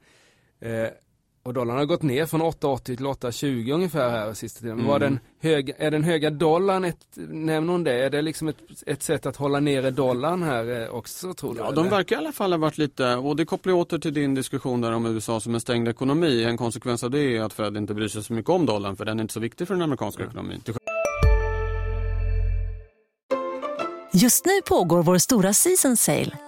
Och 1.43 1.55
dollarn 1.55 1.79
har 1.79 1.85
gått 1.85 2.03
ner 2.03 2.27
från 2.27 2.43
8,80 2.43 2.79
till 2.79 3.07
8,20 3.07 3.75
ungefär 3.75 4.11
här 4.11 4.35
sista 4.35 4.61
tiden. 4.61 4.79
Mm. 4.79 4.87
Var 4.87 4.99
den 4.99 5.19
hög, 5.41 5.75
är 5.79 5.91
den 5.91 6.05
höga 6.05 6.31
dollarn 6.31 6.85
ett, 6.85 7.07
nämner 7.17 7.73
hon 7.73 7.85
det, 7.85 7.93
är 7.93 8.11
det 8.11 8.23
liksom 8.23 8.49
ett, 8.49 8.57
ett 8.87 9.03
sätt 9.03 9.27
att 9.27 9.37
hålla 9.37 9.61
nere 9.61 9.91
dollarn 9.91 10.43
här 10.43 10.83
eh, 10.83 10.89
också 10.89 11.35
tror 11.35 11.55
du? 11.55 11.61
Ja, 11.61 11.71
de 11.71 11.89
verkar 11.89 12.17
i 12.17 12.19
alla 12.19 12.33
fall 12.33 12.53
ha 12.53 12.59
varit 12.59 12.79
lite, 12.79 13.15
och 13.15 13.37
det 13.37 13.45
kopplar 13.45 13.73
åter 13.73 13.99
till 13.99 14.15
din 14.15 14.35
diskussion 14.35 14.81
där 14.81 14.93
om 14.93 15.07
USA 15.07 15.41
som 15.41 15.55
en 15.55 15.61
stängd 15.61 15.89
ekonomi. 15.89 16.45
En 16.45 16.57
konsekvens 16.57 17.05
av 17.05 17.11
det 17.11 17.37
är 17.37 17.43
att 17.43 17.53
Fed 17.53 17.77
inte 17.77 17.95
bryr 17.95 18.09
sig 18.09 18.25
så 18.25 18.33
mycket 18.33 18.51
om 18.51 18.67
dollarn 18.67 18.97
för 18.97 19.05
den 19.05 19.19
är 19.19 19.23
inte 19.23 19.35
så 19.35 19.41
viktig 19.41 19.67
för 19.67 19.75
den 19.75 19.83
amerikanska 19.83 20.23
mm. 20.23 20.31
ekonomin. 20.31 20.63
Just 24.13 24.47
nu 24.47 24.53
pågår 24.69 25.03
vår 25.03 25.19
stora 25.19 25.53
season 25.53 25.97
sale 25.97 26.48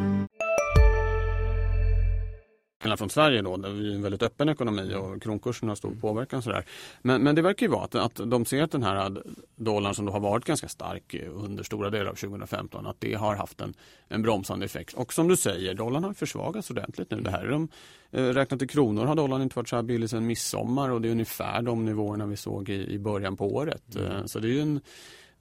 skillnad 2.91 2.99
från 2.99 3.09
Sverige 3.09 3.41
då, 3.41 3.57
där 3.57 3.69
vi 3.69 3.91
är 3.91 3.95
en 3.95 4.01
väldigt 4.01 4.23
öppen 4.23 4.49
ekonomi 4.49 4.93
och 4.95 5.21
kronkursen 5.21 5.69
har 5.69 5.75
stor 5.75 5.95
påverkan. 6.01 6.41
Sådär. 6.41 6.65
Men, 7.01 7.23
men 7.23 7.35
det 7.35 7.41
verkar 7.41 7.65
ju 7.65 7.71
vara 7.71 7.83
att, 7.83 7.95
att 7.95 8.21
de 8.29 8.45
ser 8.45 8.63
att 8.63 8.71
den 8.71 8.83
här 8.83 9.23
dollarn 9.55 9.95
som 9.95 10.05
då 10.05 10.11
har 10.11 10.19
varit 10.19 10.45
ganska 10.45 10.67
stark 10.67 11.15
under 11.33 11.63
stora 11.63 11.89
delar 11.89 12.11
av 12.11 12.15
2015, 12.15 12.87
att 12.87 12.99
det 12.99 13.13
har 13.13 13.35
haft 13.35 13.61
en, 13.61 13.73
en 14.09 14.21
bromsande 14.21 14.65
effekt. 14.65 14.93
Och 14.93 15.13
som 15.13 15.27
du 15.27 15.37
säger, 15.37 15.73
dollarn 15.73 16.03
har 16.03 16.13
försvagats 16.13 16.71
ordentligt 16.71 17.11
nu. 17.11 17.21
Det 17.21 17.31
här 17.31 17.45
är 17.45 17.51
de, 17.51 17.67
eh, 18.11 18.33
räknat 18.33 18.61
i 18.61 18.67
kronor 18.67 19.05
har 19.05 19.15
dollarn 19.15 19.41
inte 19.41 19.55
varit 19.55 19.69
så 19.69 19.75
här 19.75 19.83
billig 19.83 20.09
sedan 20.09 20.27
midsommar 20.27 20.89
och 20.89 21.01
det 21.01 21.07
är 21.07 21.11
ungefär 21.11 21.61
de 21.61 21.85
nivåerna 21.85 22.25
vi 22.25 22.37
såg 22.37 22.69
i, 22.69 22.93
i 22.93 22.99
början 22.99 23.37
på 23.37 23.55
året. 23.55 23.95
Mm. 23.95 24.27
Så 24.27 24.39
det 24.39 24.57
är 24.57 24.61
en 24.61 24.81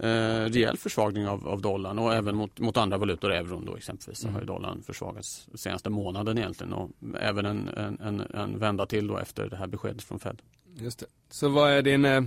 eh, 0.02 0.44
rejäl 0.44 0.76
försvagning 0.76 1.28
av, 1.28 1.48
av 1.48 1.60
dollarn 1.60 1.98
och 1.98 2.14
även 2.14 2.36
mot, 2.36 2.60
mot 2.60 2.76
andra 2.76 2.98
valutor, 2.98 3.32
euron 3.32 3.64
då 3.64 3.76
exempelvis, 3.76 4.24
mm. 4.24 4.34
så 4.34 4.40
har 4.40 4.46
dollarn 4.46 4.82
försvagats 4.82 5.48
senaste 5.54 5.90
månaden 5.90 6.38
egentligen 6.38 6.72
och 6.72 6.90
även 7.20 7.46
en, 7.46 7.68
en, 7.68 8.00
en, 8.00 8.20
en 8.20 8.58
vända 8.58 8.86
till 8.86 9.06
då 9.06 9.18
efter 9.18 9.50
det 9.50 9.56
här 9.56 9.66
beskedet 9.66 10.02
från 10.02 10.18
Fed. 10.18 10.42
Just 10.74 10.98
det. 10.98 11.06
Så 11.30 11.48
vad 11.48 11.70
är 11.70 11.82
din, 11.82 12.04
eh, 12.04 12.22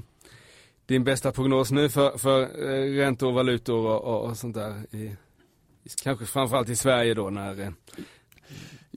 din 0.86 1.04
bästa 1.04 1.32
prognos 1.32 1.72
nu 1.72 1.90
för, 1.90 2.18
för 2.18 2.42
eh, 2.42 2.98
räntor, 2.98 3.32
valutor 3.32 3.88
och, 3.88 4.04
och, 4.04 4.30
och 4.30 4.38
sånt 4.38 4.56
där? 4.56 4.96
I, 4.96 5.16
kanske 6.04 6.26
framförallt 6.26 6.70
i 6.70 6.76
Sverige 6.76 7.14
då 7.14 7.30
när 7.30 7.60
eh, 7.60 7.70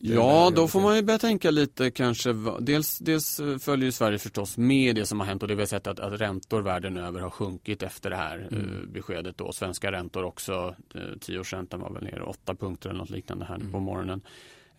Ja, 0.01 0.53
då 0.55 0.69
får 0.69 0.81
man 0.81 0.97
ju 0.97 1.03
börja 1.03 1.19
tänka 1.19 1.51
lite 1.51 1.91
kanske. 1.91 2.35
Dels, 2.61 2.99
dels 2.99 3.41
följer 3.61 3.91
Sverige 3.91 4.19
förstås 4.19 4.59
med 4.59 4.95
det 4.95 5.07
som 5.07 5.21
har 5.21 5.27
hänt 5.27 5.43
och 5.43 5.49
det 5.49 5.55
vi 5.55 5.63
har 5.63 5.67
sett 5.67 5.87
att, 5.87 6.01
att 6.01 6.21
räntor 6.21 6.63
världen 6.63 6.97
över 6.97 7.21
har 7.21 7.31
sjunkit 7.31 7.83
efter 7.83 8.11
det 8.11 8.17
här 8.17 8.49
mm. 8.51 8.65
uh, 8.65 8.89
beskedet. 8.89 9.39
Då. 9.39 9.53
Svenska 9.53 9.93
räntor 9.93 10.25
också. 10.25 10.75
Uh, 10.97 11.19
tioårsräntan 11.21 11.81
var 11.81 11.91
väl 11.91 12.05
ner 12.05 12.29
åtta 12.29 12.55
punkter 12.55 12.89
eller 12.89 12.99
något 12.99 13.11
liknande 13.11 13.45
här 13.45 13.55
mm. 13.55 13.73
på 13.73 13.81
morgonen. 13.81 14.21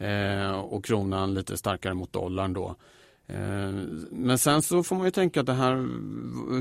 Uh, 0.02 0.60
och 0.60 0.86
kronan 0.86 1.34
lite 1.34 1.58
starkare 1.58 1.94
mot 1.94 2.14
dollarn 2.14 2.54
då. 2.54 2.76
Eh, 3.30 3.72
men 4.12 4.38
sen 4.38 4.62
så 4.62 4.84
får 4.84 4.96
man 4.96 5.06
ju 5.06 5.12
tänka 5.12 5.40
att 5.40 5.46
det 5.46 5.54
här, 5.54 5.76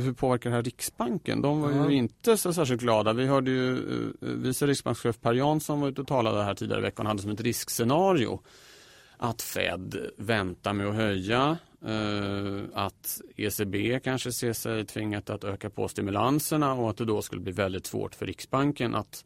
hur 0.01 0.13
påverkar 0.13 0.51
det 0.51 0.57
här 0.57 0.63
Riksbanken? 0.63 1.43
De 1.43 1.61
var 1.61 1.71
ju 1.71 1.77
mm. 1.77 1.91
inte 1.91 2.37
så 2.37 2.53
särskilt 2.53 2.81
glada. 2.81 3.13
Vi 3.13 3.27
hörde 3.27 3.51
ju 3.51 3.73
uh, 3.73 4.11
vice 4.21 4.67
riksbankschef 4.67 5.21
Per 5.21 5.33
Jansson 5.33 5.81
var 5.81 5.89
ute 5.89 6.01
och 6.01 6.07
talade 6.07 6.43
här 6.43 6.55
tidigare 6.55 6.81
i 6.81 6.83
veckan 6.83 7.07
hade 7.07 7.23
som 7.23 7.31
ett 7.31 7.41
riskscenario 7.41 8.41
att 9.17 9.43
Fed 9.43 9.97
väntar 10.17 10.73
med 10.73 10.87
att 10.87 10.95
höja, 10.95 11.59
att 12.73 13.21
ECB 13.37 14.01
kanske 14.05 14.33
ser 14.33 14.53
sig 14.53 14.85
tvingat 14.85 15.31
att 15.31 15.45
öka 15.45 15.71
på 15.71 15.89
stimulanserna 15.89 16.73
och 16.73 16.91
att 16.91 16.97
det 16.97 17.05
då 17.05 17.23
skulle 17.23 17.41
bli 17.41 17.53
väldigt 17.53 17.87
svårt 17.87 18.15
för 18.15 18.27
Riksbanken 18.27 18.95
att 18.95 19.25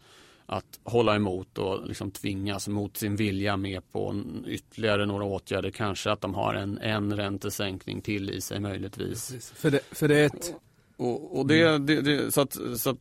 att 0.51 0.81
hålla 0.85 1.17
emot 1.17 1.59
och 1.59 1.87
liksom 1.87 2.11
tvingas 2.11 2.69
mot 2.69 2.97
sin 2.97 3.17
vilja 3.17 3.57
med 3.57 3.93
på 3.93 4.23
ytterligare 4.47 5.07
några 5.07 5.25
åtgärder. 5.25 5.71
Kanske 5.71 6.11
att 6.11 6.21
de 6.21 6.35
har 6.35 6.55
en, 6.55 6.79
en 6.79 7.17
räntesänkning 7.17 8.01
till 8.01 8.31
i 8.31 8.41
sig 8.41 8.61
möjligtvis. 8.61 9.53
För 9.55 9.71
det, 9.71 9.81
för 9.91 10.09
det 10.09 10.19
är 10.19 10.27
ett... 10.27 10.55
Och, 10.97 11.39
och 11.39 11.47
det, 11.47 11.79
det, 11.79 12.01
det, 12.01 12.35
så, 12.35 12.41
att, 12.41 12.53
så, 12.53 12.91
att, 12.91 12.99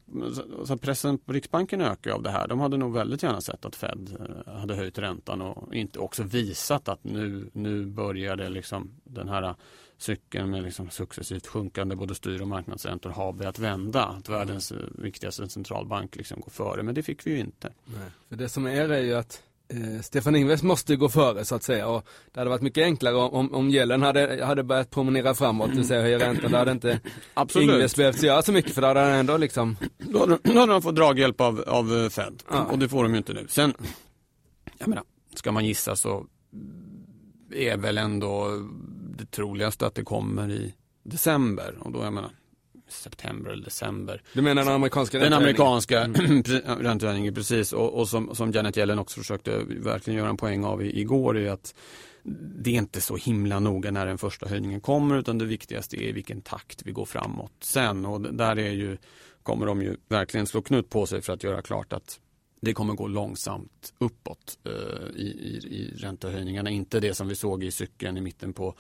så, 0.66 0.74
att, 0.74 0.82
pressen 0.82 1.18
på 1.18 1.34
Riksbanken 1.34 1.82
ökar 1.82 2.12
av 2.12 2.24
det 2.24 2.30
här. 2.30 2.48
De 2.48 2.60
hade 2.60 2.78
nog 2.78 2.94
väldigt 2.94 3.24
gärna 3.24 3.42
sett 3.42 3.66
att 3.66 3.76
Fed 3.76 4.18
eh, 4.20 4.54
hade 4.54 4.76
höjt 4.76 4.98
räntan 4.98 5.42
och 5.42 5.76
inte 5.76 6.00
också 6.00 6.24
visat 6.24 6.90
att 6.90 7.04
nu, 7.04 7.50
nu 7.54 7.86
börjar 7.86 8.36
det 8.36 8.50
liksom 8.50 8.92
den 9.04 9.30
här 9.30 9.56
cykeln 10.02 10.50
med 10.50 10.64
liksom 10.64 10.90
successivt 10.90 11.48
sjunkande 11.48 11.96
både 11.96 12.16
styr 12.16 12.42
och 12.42 12.48
marknadsräntor 12.48 13.10
har 13.10 13.34
börjat 13.34 13.60
vända. 13.60 14.04
Att 14.04 14.30
världens 14.30 14.72
mm. 14.72 14.94
viktigaste 14.98 15.50
centralbank 15.50 16.16
liksom 16.16 16.42
går 16.42 16.52
före. 16.52 16.84
Men 16.84 16.96
det 16.96 17.04
fick 17.04 17.28
vi 17.28 17.32
ju 17.32 17.40
inte. 17.40 17.74
Nej. 17.86 18.10
För 18.30 18.36
det 18.36 18.50
som 18.50 18.66
är 18.66 18.90
är 18.90 19.02
ju 19.02 19.14
att 19.14 19.44
eh, 19.68 20.02
Stefan 20.02 20.36
Ingves 20.36 20.64
måste 20.64 20.96
gå 20.96 21.10
före 21.10 21.46
så 21.46 21.56
att 21.56 21.64
säga. 21.64 21.88
Och 21.88 22.08
det 22.32 22.40
hade 22.40 22.50
varit 22.50 22.62
mycket 22.62 22.84
enklare 22.84 23.16
om, 23.16 23.54
om 23.54 23.70
gällen 23.70 24.02
hade, 24.02 24.46
hade 24.46 24.64
börjat 24.64 24.90
promenera 24.90 25.34
framåt, 25.34 25.70
det 25.70 25.76
vill 25.76 25.88
säga 25.88 26.02
höja 26.02 26.20
räntan. 26.20 26.52
Då 26.52 26.58
hade 26.58 26.72
inte 26.72 27.00
Absolut. 27.34 27.70
Ingves 27.70 27.96
behövt 27.96 28.24
göra 28.24 28.42
så 28.42 28.52
mycket 28.52 28.74
för 28.74 28.82
då 28.82 28.88
hade 28.88 29.00
han 29.00 29.10
ändå 29.10 29.38
liksom 29.38 29.78
Då 29.98 30.20
hade, 30.20 30.38
då 30.44 30.60
hade 30.60 30.72
de 30.72 30.82
fått 30.82 30.96
draghjälp 30.96 31.42
av, 31.42 31.64
av 31.68 32.10
Fed. 32.10 32.44
Ja. 32.50 32.66
Och 32.66 32.80
det 32.80 32.90
får 32.90 33.04
de 33.04 33.12
ju 33.12 33.18
inte 33.18 33.34
nu. 33.34 33.46
Sen, 33.50 33.74
jag 34.78 34.88
menar, 34.88 35.04
ska 35.36 35.52
man 35.52 35.66
gissa 35.66 35.96
så 35.96 36.26
är 37.52 37.78
väl 37.78 37.98
ändå 37.98 38.48
det 39.20 39.32
troligaste 39.32 39.88
att 39.88 39.96
det 39.96 40.04
kommer 40.04 40.52
i 40.52 40.74
december 41.04 41.78
och 41.80 41.92
då 41.92 42.04
jag 42.04 42.14
menar 42.14 42.32
september 42.88 43.52
eller 43.52 43.64
december. 43.64 44.22
Du 44.34 44.42
menar 44.42 44.66
den 44.66 44.74
amerikanska 44.74 45.20
Den 45.20 45.34
amerikanska 45.34 46.04
mm. 46.04 46.44
räntehöjningen, 46.80 47.34
precis. 47.34 47.74
Och, 47.74 48.00
och, 48.00 48.10
som, 48.10 48.36
som 48.36 48.52
Janet 48.52 48.78
Yellen 48.78 49.00
också 49.00 49.20
försökte 49.20 49.64
verkligen 49.68 50.20
göra 50.20 50.30
en 50.30 50.38
poäng 50.38 50.64
av 50.64 50.84
igår 50.84 51.38
är 51.38 51.52
att 51.52 51.76
det 52.56 52.70
är 52.70 52.76
inte 52.76 53.02
så 53.02 53.16
himla 53.16 53.60
noga 53.60 53.92
när 53.92 54.06
den 54.06 54.18
första 54.18 54.48
höjningen 54.48 54.82
kommer 54.82 55.18
utan 55.18 55.38
det 55.38 55.46
viktigaste 55.46 56.04
är 56.04 56.08
i 56.08 56.12
vilken 56.12 56.42
takt 56.42 56.82
vi 56.86 56.92
går 56.92 57.06
framåt 57.06 57.52
sen 57.62 58.06
och 58.06 58.22
där 58.22 58.60
är 58.60 58.72
ju, 58.72 58.98
kommer 59.44 59.66
de 59.66 59.82
ju 59.82 59.96
verkligen 60.10 60.48
slå 60.48 60.62
knut 60.62 60.90
på 60.90 61.06
sig 61.06 61.22
för 61.22 61.34
att 61.34 61.44
göra 61.44 61.62
klart 61.62 61.94
att 61.94 62.20
det 62.60 62.74
kommer 62.74 62.94
gå 62.94 63.08
långsamt 63.08 63.94
uppåt 63.98 64.60
eh, 64.64 65.16
i, 65.16 65.26
i, 65.26 65.58
i 65.58 65.94
räntehöjningarna. 65.98 66.70
Inte 66.70 67.00
det 67.00 67.14
som 67.14 67.28
vi 67.28 67.36
såg 67.36 67.64
i 67.64 67.72
cykeln 67.72 68.18
i 68.18 68.22
mitten 68.22 68.54
på 68.54 68.76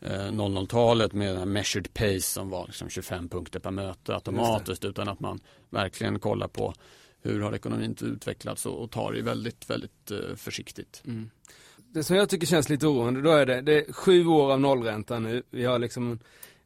eh, 0.00 0.10
00-talet 0.10 1.12
med 1.12 1.36
den 1.36 1.52
measured 1.52 1.94
pace 1.94 2.20
som 2.20 2.50
var 2.50 2.66
liksom 2.66 2.88
25 2.88 3.28
punkter 3.28 3.60
per 3.60 3.70
möte 3.70 4.14
automatiskt 4.14 4.84
utan 4.84 5.08
att 5.08 5.20
man 5.20 5.40
verkligen 5.70 6.18
kollar 6.18 6.48
på 6.48 6.74
hur 7.22 7.40
har 7.40 7.54
ekonomin 7.54 7.96
utvecklats 8.00 8.66
och, 8.66 8.82
och 8.82 8.90
tar 8.90 9.12
det 9.12 9.22
väldigt, 9.22 9.70
väldigt 9.70 10.10
eh, 10.10 10.36
försiktigt. 10.36 11.02
Mm. 11.06 11.30
Det 11.76 12.04
som 12.04 12.16
jag 12.16 12.28
tycker 12.28 12.46
känns 12.46 12.68
lite 12.68 12.86
oroande 12.86 13.22
då 13.22 13.30
är 13.30 13.46
det, 13.46 13.60
det 13.60 13.88
är 13.88 13.92
sju 13.92 14.26
år 14.26 14.52
av 14.52 14.60
nollränta 14.60 15.18
nu. 15.18 15.42
Vi 15.50 15.64
har 15.64 15.78
liksom 15.78 16.18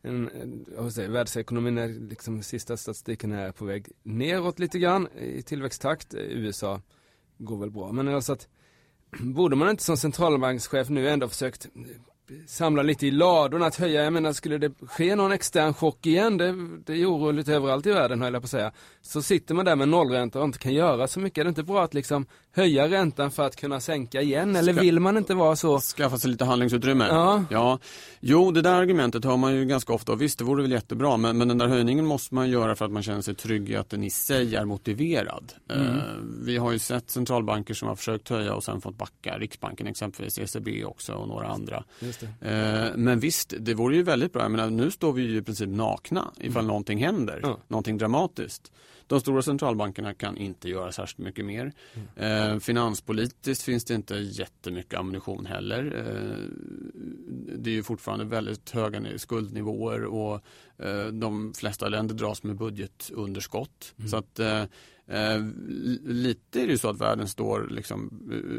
en, 0.07 0.91
säga, 0.93 1.09
världsekonomin 1.11 1.79
är 1.79 1.89
liksom 1.89 2.43
sista 2.43 2.77
statistiken 2.77 3.33
är 3.33 3.53
på 3.53 3.65
väg 3.65 3.89
neråt 4.03 4.59
lite 4.59 4.79
grann 4.79 5.09
i 5.19 5.43
tillväxttakt. 5.43 6.15
USA 6.15 6.81
går 7.39 7.59
väl 7.59 7.71
bra. 7.71 7.93
Men 7.93 8.09
alltså 8.09 8.33
att 8.33 8.49
borde 9.21 9.57
man 9.57 9.71
inte 9.71 9.85
som 9.85 9.97
centralbankschef 9.97 10.89
nu 10.89 11.09
ändå 11.09 11.29
försökt 11.29 11.69
samla 12.47 12.83
lite 12.83 13.07
i 13.07 13.11
ladorna 13.11 13.67
att 13.67 13.77
höja, 13.77 14.05
jag 14.05 14.13
menar 14.13 14.33
skulle 14.33 14.59
det 14.59 14.73
ske 14.87 15.17
någon 15.17 15.33
extern 15.33 15.75
chock 15.75 16.07
igen, 16.07 16.37
det, 16.37 16.55
det 16.87 16.93
är 17.03 17.07
oroligt 17.07 17.49
överallt 17.49 17.87
i 17.87 17.93
världen 17.93 18.23
höll 18.23 18.33
jag 18.33 18.43
på 18.43 18.47
att 18.47 18.51
säga. 18.51 18.73
Så 19.03 19.23
sitter 19.23 19.55
man 19.55 19.65
där 19.65 19.77
med 19.77 19.89
nollränta 19.89 20.39
och 20.39 20.45
inte 20.45 20.59
kan 20.59 20.75
göra 20.75 21.07
så 21.07 21.21
mycket, 21.21 21.39
är 21.39 21.45
det 21.45 21.49
inte 21.49 21.63
bra 21.63 21.85
att 21.85 21.95
liksom 21.95 22.27
höja 22.53 22.89
räntan 22.89 23.31
för 23.31 23.47
att 23.47 23.57
kunna 23.57 23.81
sänka 23.81 24.23
igen 24.23 24.57
eller 24.57 24.73
Ska, 24.73 24.83
vill 24.83 25.01
man 25.01 25.17
inte 25.17 25.35
vara 25.35 25.57
så? 25.57 25.81
Skaffa 25.81 26.19
sig 26.19 26.31
lite 26.31 26.45
handlingsutrymme. 26.45 27.07
Ja. 27.09 27.45
ja. 27.51 27.79
Jo, 28.21 28.51
det 28.51 28.63
där 28.63 28.75
argumentet 28.75 29.25
har 29.25 29.37
man 29.37 29.55
ju 29.55 29.65
ganska 29.65 29.93
ofta 29.93 30.13
och 30.13 30.23
visst 30.23 30.39
det 30.39 30.45
vore 30.45 30.63
väl 30.63 30.73
jättebra 30.73 31.17
men, 31.17 31.39
men 31.39 31.49
den 31.49 31.59
där 31.59 31.67
höjningen 31.67 32.07
måste 32.07 32.35
man 32.35 32.51
göra 32.51 32.75
för 32.75 32.85
att 32.85 32.91
man 32.91 33.03
känner 33.03 33.21
sig 33.21 33.35
trygg 33.35 33.71
i 33.71 33.77
att 33.77 33.91
den 33.91 34.05
i 34.05 34.11
sig 34.11 34.57
är 34.57 34.65
motiverad. 34.65 35.53
Mm. 35.71 35.87
Uh, 35.87 36.03
vi 36.43 36.57
har 36.57 36.73
ju 36.73 36.79
sett 36.79 37.11
centralbanker 37.11 37.75
som 37.75 37.89
har 37.89 37.97
försökt 37.97 38.29
höja 38.29 38.55
och 38.55 38.65
sen 38.65 38.81
fått 38.81 38.97
backa. 38.97 39.39
Riksbanken 39.39 39.87
exempelvis, 39.87 40.39
ECB 40.39 40.85
också 40.85 41.13
och 41.13 41.29
några 41.29 41.47
andra. 41.47 41.85
Uh, 42.23 42.97
men 42.97 43.21
visst, 43.21 43.55
det 43.59 43.75
vore 43.75 43.97
ju 43.97 44.03
väldigt 44.03 44.33
bra. 44.33 44.43
Jag 44.43 44.51
menar, 44.51 44.71
nu 44.71 44.91
står 44.91 45.13
vi 45.13 45.23
ju 45.23 45.37
i 45.37 45.43
princip 45.43 45.69
nakna 45.69 46.31
ifall 46.37 46.61
mm. 46.61 46.67
någonting 46.67 46.99
händer, 47.05 47.41
mm. 47.45 47.57
någonting 47.69 47.99
dramatiskt. 47.99 48.73
De 49.07 49.21
stora 49.21 49.43
centralbankerna 49.43 50.15
kan 50.15 50.37
inte 50.37 50.69
göra 50.69 50.93
särskilt 50.93 51.19
mycket 51.19 51.45
mer. 51.45 51.73
Mm. 51.95 52.53
Eh, 52.53 52.59
finanspolitiskt 52.59 53.65
finns 53.65 53.85
det 53.85 53.95
inte 53.95 54.15
jättemycket 54.15 54.99
ammunition 54.99 55.47
heller. 55.47 55.95
Eh, 55.97 57.26
det 57.59 57.71
är 57.71 57.75
ju 57.75 57.83
fortfarande 57.83 58.25
väldigt 58.25 58.71
höga 58.71 59.19
skuldnivåer 59.19 60.05
och 60.05 60.35
eh, 60.79 61.07
de 61.07 61.55
flesta 61.55 61.89
länder 61.89 62.15
dras 62.15 62.43
med 62.43 62.57
budgetunderskott. 62.57 63.95
Mm. 63.99 64.09
Så 64.09 64.17
att 64.17 64.39
eh, 64.39 64.65
Eh, 65.09 65.41
lite 66.05 66.61
är 66.61 66.67
det 66.67 66.73
ju 66.73 66.79
så 66.79 66.89
att 66.89 67.01
världen 67.01 67.29
står 67.29 67.69
liksom 67.71 68.11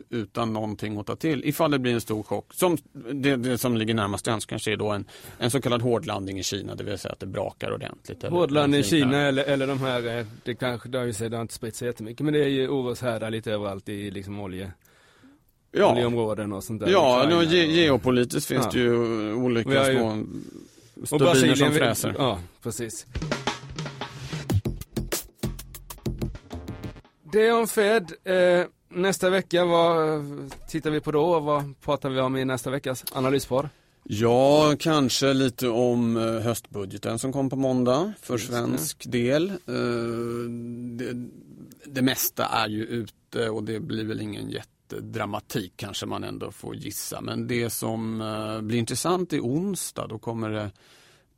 utan 0.10 0.54
någonting 0.54 0.98
att 0.98 1.06
ta 1.06 1.16
till 1.16 1.46
ifall 1.46 1.72
det 1.72 1.80
blir 1.80 1.94
en 1.94 2.02
stor 2.02 2.24
chock. 2.24 2.54
Som 2.54 2.78
det, 3.14 3.36
det 3.36 3.58
som 3.58 3.78
ligger 3.78 3.94
närmast 3.94 4.26
till 4.26 4.34
kanske 4.48 4.72
är 4.72 4.78
då 4.78 4.92
en, 4.92 5.06
en 5.38 5.52
så 5.52 5.62
kallad 5.62 5.82
hårdlandning 5.82 6.40
i 6.40 6.44
Kina, 6.44 6.76
det 6.76 6.84
vill 6.84 6.98
säga 6.98 7.12
att 7.12 7.20
det 7.20 7.26
brakar 7.26 7.72
ordentligt. 7.72 8.24
Hårdlandning 8.24 8.80
i 8.80 8.84
Kina 8.84 9.22
eller, 9.22 9.44
eller 9.44 9.68
de 9.68 9.80
här, 9.80 10.18
eh, 10.18 10.26
det 10.44 10.56
kanske, 10.56 10.90
det 10.90 10.98
har 10.98 11.06
ju 11.06 11.14
sig, 11.14 11.30
det 11.30 11.38
har 11.38 11.42
inte 11.42 11.54
spritt 11.54 11.76
sig 11.76 11.88
jättemycket, 11.88 12.26
men 12.26 12.34
det 12.34 12.44
är 12.44 12.50
ju 12.50 12.68
oroshärdar 12.68 13.32
lite 13.32 13.52
överallt 13.52 13.90
i 13.90 14.12
liksom 14.12 14.40
olje 14.40 14.72
ja. 15.78 15.92
oljeområden 15.92 16.54
och 16.54 16.64
sånt 16.64 16.80
där. 16.80 16.88
Ja, 16.88 17.26
no, 17.30 17.44
ge 17.44 17.66
geopolitiskt 17.66 18.48
finns 18.48 18.66
ja. 18.66 18.72
det 18.72 18.80
ju 18.80 19.34
olika 19.34 19.86
små 19.86 20.24
stubiner 21.04 21.56
som 21.56 21.72
fräser. 21.72 22.16
Ja, 22.18 22.40
precis. 22.64 23.06
Det 27.32 27.52
om 27.52 27.68
Fed. 27.68 28.12
Eh, 28.24 28.66
nästa 28.90 29.30
vecka, 29.30 29.66
vad 29.66 30.22
tittar 30.70 30.90
vi 30.90 31.00
på 31.02 31.12
då? 31.12 31.40
Vad 31.40 31.82
pratar 31.82 32.10
vi 32.10 32.20
om 32.20 32.38
i 32.38 32.46
nästa 32.46 32.70
veckas 32.70 33.06
analyspodd? 33.12 33.70
Ja, 34.04 34.76
kanske 34.80 35.34
lite 35.34 35.68
om 35.68 36.18
eh, 36.18 36.24
höstbudgeten 36.24 37.20
som 37.20 37.34
kom 37.34 37.50
på 37.50 37.56
måndag 37.56 38.14
för 38.22 38.38
svensk 38.38 39.12
del. 39.12 39.50
Eh, 39.50 40.50
det, 40.98 41.28
det 41.86 42.02
mesta 42.02 42.46
är 42.46 42.68
ju 42.68 42.84
ute 42.86 43.50
och 43.50 43.64
det 43.64 43.80
blir 43.80 44.06
väl 44.06 44.22
ingen 44.22 44.50
jätte 44.50 44.77
lite 44.92 45.02
dramatik 45.02 45.74
kanske 45.76 46.06
man 46.06 46.24
ändå 46.24 46.52
får 46.52 46.76
gissa. 46.76 47.22
Men 47.22 47.48
det 47.48 47.70
som 47.70 48.22
eh, 48.22 48.62
blir 48.62 48.80
intressant 48.80 49.34
i 49.34 49.40
onsdag, 49.40 50.08
då 50.08 50.20
kommer 50.20 50.50
det 50.50 50.72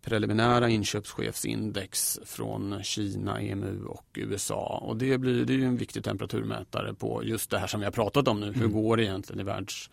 preliminära 0.01 0.69
inköpschefsindex 0.69 2.19
från 2.25 2.83
Kina, 2.83 3.41
EMU 3.41 3.85
och 3.85 4.07
USA. 4.13 4.83
Och 4.85 4.97
det, 4.97 5.17
blir, 5.17 5.45
det 5.45 5.53
är 5.53 5.59
en 5.59 5.77
viktig 5.77 6.03
temperaturmätare 6.03 6.93
på 6.93 7.23
just 7.23 7.49
det 7.49 7.59
här 7.59 7.67
som 7.67 7.79
vi 7.79 7.85
har 7.85 7.91
pratat 7.91 8.27
om 8.27 8.39
nu. 8.39 8.45
Hur 8.45 8.65
mm. 8.65 8.71
går 8.71 8.97
det 8.97 9.03
egentligen 9.03 9.39
i 9.39 9.43
världs 9.43 9.89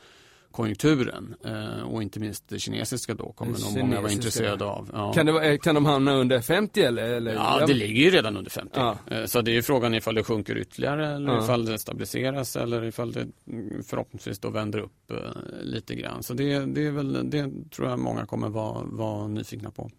konjunkturen 0.56 1.34
eh, 1.44 1.82
och 1.82 2.02
inte 2.02 2.20
minst 2.20 2.48
det 2.48 2.58
kinesiska 2.58 3.14
då 3.14 3.32
kommer 3.32 3.52
nog 3.52 3.78
många 3.78 4.00
vara 4.00 4.12
intresserade 4.12 4.64
av. 4.64 4.90
Ja. 4.92 5.12
Kan, 5.12 5.26
det, 5.26 5.58
kan 5.58 5.74
de 5.74 5.86
hamna 5.86 6.14
under 6.14 6.40
50 6.40 6.82
eller? 6.82 7.02
eller? 7.02 7.34
Ja, 7.34 7.66
det 7.66 7.74
ligger 7.74 8.04
ju 8.04 8.10
redan 8.10 8.36
under 8.36 8.50
50. 8.50 8.70
Ja. 8.74 8.98
Eh, 9.10 9.24
så 9.24 9.40
det 9.40 9.56
är 9.56 9.62
frågan 9.62 9.94
ifall 9.94 10.14
det 10.14 10.24
sjunker 10.24 10.58
ytterligare 10.58 11.14
eller 11.14 11.32
ja. 11.32 11.44
ifall 11.44 11.64
det 11.64 11.78
stabiliseras 11.78 12.56
eller 12.56 12.84
ifall 12.84 13.12
det 13.12 13.26
mm, 13.48 13.82
förhoppningsvis 13.82 14.38
då 14.38 14.50
vänder 14.50 14.78
upp 14.78 15.10
eh, 15.10 15.16
lite 15.62 15.94
grann. 15.94 16.22
Så 16.22 16.34
det, 16.34 16.58
det 16.58 16.86
är 16.86 16.90
väl, 16.90 17.30
det 17.30 17.50
tror 17.70 17.88
jag 17.88 17.98
många 17.98 18.26
kommer 18.26 18.48
vara, 18.48 18.82
vara 18.84 19.28
nyfikna 19.28 19.70
på. 19.70 19.90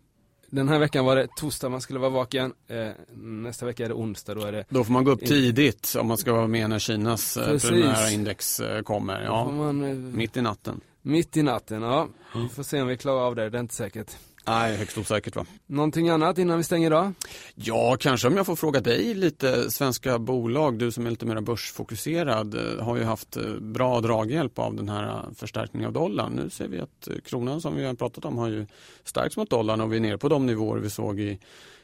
Den 0.52 0.70
här 0.70 0.80
veckan 0.80 1.06
var 1.06 1.16
det 1.16 1.28
torsdag 1.36 1.70
man 1.70 1.82
skulle 1.82 2.00
vara 2.00 2.10
vaken. 2.10 2.54
Eh, 2.68 2.90
nästa 3.16 3.66
vecka 3.66 3.86
är 3.86 3.90
det 3.90 3.96
onsdag. 3.96 4.36
Då, 4.36 4.42
är 4.42 4.52
det 4.52 4.66
då 4.70 4.84
får 4.84 4.94
man 4.94 5.04
gå 5.04 5.12
upp 5.12 5.26
tidigt 5.26 5.96
om 6.00 6.08
man 6.08 6.18
ska 6.18 6.34
vara 6.34 6.48
med 6.48 6.70
när 6.70 6.80
Kinas 6.80 7.38
eh, 7.38 7.60
preliminära 7.60 8.10
index 8.10 8.60
eh, 8.60 8.82
kommer. 8.82 9.22
Ja, 9.22 9.52
man, 9.52 9.84
eh, 9.84 9.96
mitt 9.96 10.38
i 10.38 10.42
natten. 10.42 10.82
Mitt 11.02 11.38
i 11.38 11.44
natten, 11.44 11.82
ja. 11.82 12.08
Vi 12.36 12.50
får 12.50 12.64
se 12.64 12.82
om 12.82 12.88
vi 12.88 12.98
klarar 12.98 13.22
av 13.22 13.36
det. 13.36 13.50
Det 13.50 13.58
är 13.58 13.60
inte 13.60 13.76
säkert. 13.76 14.12
Nej, 14.48 14.76
högst 14.76 14.98
osäkert 14.98 15.36
va. 15.36 15.46
Någonting 15.66 16.10
annat 16.10 16.38
innan 16.38 16.58
vi 16.58 16.64
stänger 16.64 16.88
idag? 16.88 17.14
Ja, 17.56 17.98
kanske 18.00 18.28
om 18.28 18.38
jag 18.38 18.46
får 18.46 18.56
fråga 18.56 18.80
dig 18.80 19.14
lite. 19.14 19.72
Svenska 19.72 20.20
bolag, 20.20 20.80
du 20.80 20.92
som 20.92 21.06
är 21.06 21.10
lite 21.10 21.26
mer 21.26 21.42
börsfokuserad, 21.42 22.56
eh, 22.56 22.84
har 22.86 22.98
ju 22.98 23.04
haft 23.04 23.38
eh, 23.38 23.44
bra 23.60 24.02
draghjälp 24.02 24.60
av 24.60 24.76
den 24.76 24.90
här 24.90 25.08
eh, 25.08 25.34
förstärkningen 25.36 25.88
av 25.88 25.94
dollarn. 25.94 26.34
Nu 26.34 26.50
ser 26.50 26.68
vi 26.68 26.80
att 26.80 27.08
kronan 27.26 27.62
som 27.62 27.76
vi 27.76 27.86
har 27.86 27.94
pratat 27.94 28.26
om 28.26 28.38
har 28.38 28.48
ju 28.48 28.66
stärkts 29.04 29.38
mot 29.38 29.50
dollarn 29.50 29.82
och 29.82 29.94
vi 29.94 29.98
är 29.98 30.02
nere 30.02 30.18
på 30.18 30.30
de 30.30 30.46
nivåer 30.46 30.80
vi 30.80 30.90
såg 30.90 31.20
i 31.20 31.40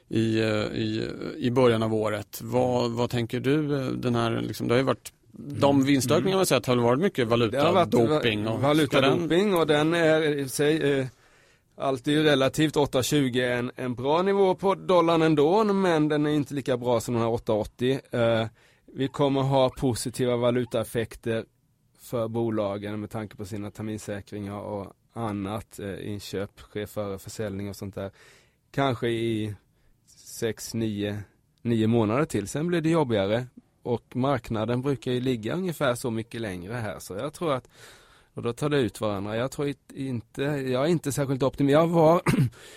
i, 0.09 0.39
i, 0.39 1.09
i 1.37 1.51
början 1.51 1.83
av 1.83 1.93
året. 1.93 2.41
Vad, 2.43 2.91
vad 2.91 3.09
tänker 3.09 3.39
du? 3.39 3.67
Den 3.95 4.15
här, 4.15 4.41
liksom, 4.41 4.67
det 4.67 4.73
har 4.73 4.79
ju 4.79 4.85
varit 4.85 5.13
de 5.37 5.83
vinstökningar 5.83 6.37
man 6.37 6.45
sett 6.45 6.65
har 6.65 6.75
varit 6.75 6.99
mycket 6.99 7.27
valutadoping. 7.27 8.45
Valutadoping 8.45 9.55
och 9.55 9.67
den 9.67 9.93
är 9.93 10.21
i 10.21 10.49
sig 10.49 10.99
eh, 10.99 11.05
allt 11.75 12.07
är 12.07 12.11
ju 12.11 12.23
relativt, 12.23 12.75
8,20 12.75 13.41
är 13.41 13.57
en, 13.57 13.71
en 13.75 13.95
bra 13.95 14.21
nivå 14.21 14.55
på 14.55 14.75
dollarn 14.75 15.21
ändå, 15.21 15.63
men 15.63 16.07
den 16.07 16.25
är 16.25 16.29
inte 16.29 16.53
lika 16.53 16.77
bra 16.77 16.99
som 16.99 17.13
den 17.13 17.23
här 17.23 17.29
8,80. 17.29 18.41
Eh, 18.41 18.47
vi 18.85 19.07
kommer 19.07 19.41
ha 19.41 19.69
positiva 19.69 20.35
valutaeffekter 20.35 21.45
för 21.99 22.27
bolagen 22.27 22.99
med 22.99 23.09
tanke 23.09 23.35
på 23.35 23.45
sina 23.45 23.71
terminsäkringar 23.71 24.59
och 24.59 24.93
annat, 25.13 25.79
eh, 25.79 26.09
inköp, 26.09 26.59
sker 26.59 26.85
före 26.85 27.19
försäljning 27.19 27.69
och 27.69 27.75
sånt 27.75 27.95
där. 27.95 28.11
Kanske 28.71 29.07
i 29.07 29.55
6, 30.07 30.73
9, 30.73 31.23
9 31.61 31.87
månader 31.87 32.25
till, 32.25 32.47
sen 32.47 32.67
blir 32.67 32.81
det 32.81 32.89
jobbigare 32.89 33.45
och 33.83 34.15
marknaden 34.15 34.81
brukar 34.81 35.11
ju 35.11 35.19
ligga 35.19 35.53
ungefär 35.53 35.95
så 35.95 36.11
mycket 36.11 36.41
längre 36.41 36.73
här 36.73 36.99
så 36.99 37.13
jag 37.13 37.33
tror 37.33 37.53
att 37.53 37.69
och 38.33 38.43
då 38.43 38.53
tar 38.53 38.69
det 38.69 38.79
ut 38.79 39.01
varandra. 39.01 39.35
Jag 39.35 39.51
tror 39.51 39.73
inte, 39.95 40.41
jag 40.43 40.83
är 40.83 40.87
inte 40.87 41.11
särskilt 41.11 41.43
optimistisk. 41.43 41.75
Jag 41.75 41.87
var, 41.87 42.21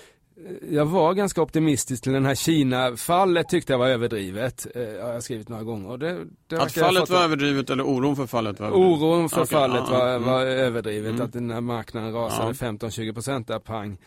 jag 0.70 0.86
var 0.86 1.14
ganska 1.14 1.42
optimistisk 1.42 2.02
till 2.02 2.12
den 2.12 2.26
här 2.26 2.34
Kina-fallet 2.34 3.48
tyckte 3.48 3.72
jag 3.72 3.78
var 3.78 3.88
överdrivet. 3.88 4.66
Eh, 4.74 4.82
jag 4.82 5.12
har 5.12 5.20
skrivit 5.20 5.48
några 5.48 5.62
gånger. 5.62 5.96
Det, 5.96 6.24
det 6.46 6.62
att 6.62 6.72
fallet 6.72 7.10
var 7.10 7.24
överdrivet 7.24 7.70
eller 7.70 7.84
oron 7.84 8.16
för 8.16 8.26
fallet 8.26 8.60
var 8.60 8.66
överdrivet? 8.66 9.02
Oron 9.02 9.28
för 9.28 9.42
okay. 9.42 9.58
fallet 9.58 9.90
var, 9.90 10.08
mm. 10.08 10.28
var 10.28 10.40
överdrivet. 10.42 11.10
Mm. 11.10 11.22
Att 11.22 11.32
den 11.32 11.50
här 11.50 11.60
marknaden 11.60 12.12
rasade 12.12 12.48
ja. 12.48 12.66
15-20% 12.66 13.46
där 13.46 13.58
pang. 13.58 13.98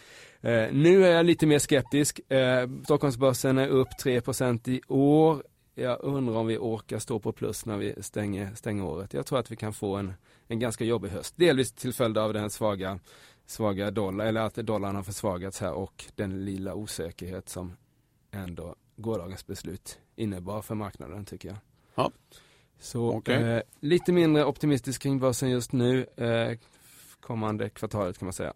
Eh, 0.42 0.68
nu 0.72 1.06
är 1.06 1.12
jag 1.12 1.26
lite 1.26 1.46
mer 1.46 1.60
skeptisk. 1.60 2.32
Eh, 2.32 2.70
Stockholmsbörsen 2.84 3.58
är 3.58 3.68
upp 3.68 3.90
3% 4.04 4.70
i 4.70 4.82
år. 4.88 5.44
Jag 5.76 5.98
undrar 6.04 6.36
om 6.36 6.48
vi 6.48 6.58
orkar 6.58 7.00
stå 7.00 7.20
på 7.20 7.32
plus 7.32 7.66
när 7.66 7.78
vi 7.78 7.96
stänger, 8.02 8.56
stänger 8.56 8.84
året. 8.84 9.14
Jag 9.14 9.26
tror 9.26 9.40
att 9.40 9.52
vi 9.52 9.56
kan 9.56 9.74
få 9.74 9.96
en 9.96 10.14
en 10.50 10.60
ganska 10.60 10.84
jobbig 10.84 11.10
höst. 11.10 11.34
Delvis 11.38 11.72
till 11.72 11.94
följd 11.94 12.18
av 12.18 12.34
den 12.34 12.50
svaga, 12.50 13.00
svaga 13.46 13.92
dollar, 13.92 14.26
eller 14.26 14.42
att 14.42 14.56
dollarn 14.56 14.96
har 14.96 15.04
försvagats 15.04 15.60
här 15.60 15.72
och 15.72 16.06
den 16.16 16.46
lilla 16.46 16.74
osäkerhet 16.74 17.50
som 17.50 17.78
ändå 18.32 18.76
gårdagens 18.96 19.48
beslut 19.48 20.00
innebar 20.16 20.62
för 20.62 20.76
marknaden 20.76 21.26
tycker 21.26 21.50
jag. 21.50 21.58
Ja. 21.96 22.12
Så 22.80 23.16
okay. 23.16 23.44
eh, 23.44 23.62
lite 23.80 24.12
mindre 24.12 24.46
optimistisk 24.46 25.02
kring 25.02 25.20
börsen 25.20 25.50
just 25.50 25.72
nu. 25.72 26.06
Eh, 26.16 26.58
kommande 27.20 27.70
kvartalet 27.70 28.18
kan 28.18 28.26
man 28.26 28.34
säga. 28.34 28.54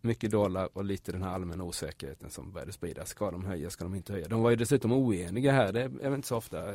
Mycket 0.00 0.30
dollar 0.30 0.68
och 0.72 0.84
lite 0.84 1.12
den 1.12 1.22
här 1.22 1.34
allmänna 1.34 1.64
osäkerheten 1.64 2.30
som 2.30 2.52
började 2.52 2.72
spridas. 2.72 3.08
Ska 3.08 3.30
de 3.30 3.44
höja, 3.44 3.70
ska 3.70 3.84
de 3.84 3.94
inte 3.94 4.12
höja? 4.12 4.28
De 4.28 4.42
var 4.42 4.50
ju 4.50 4.56
dessutom 4.56 4.92
oeniga 4.92 5.52
här, 5.52 5.72
det 5.72 5.80
är 5.80 6.14
inte 6.14 6.28
så 6.28 6.36
ofta. 6.36 6.72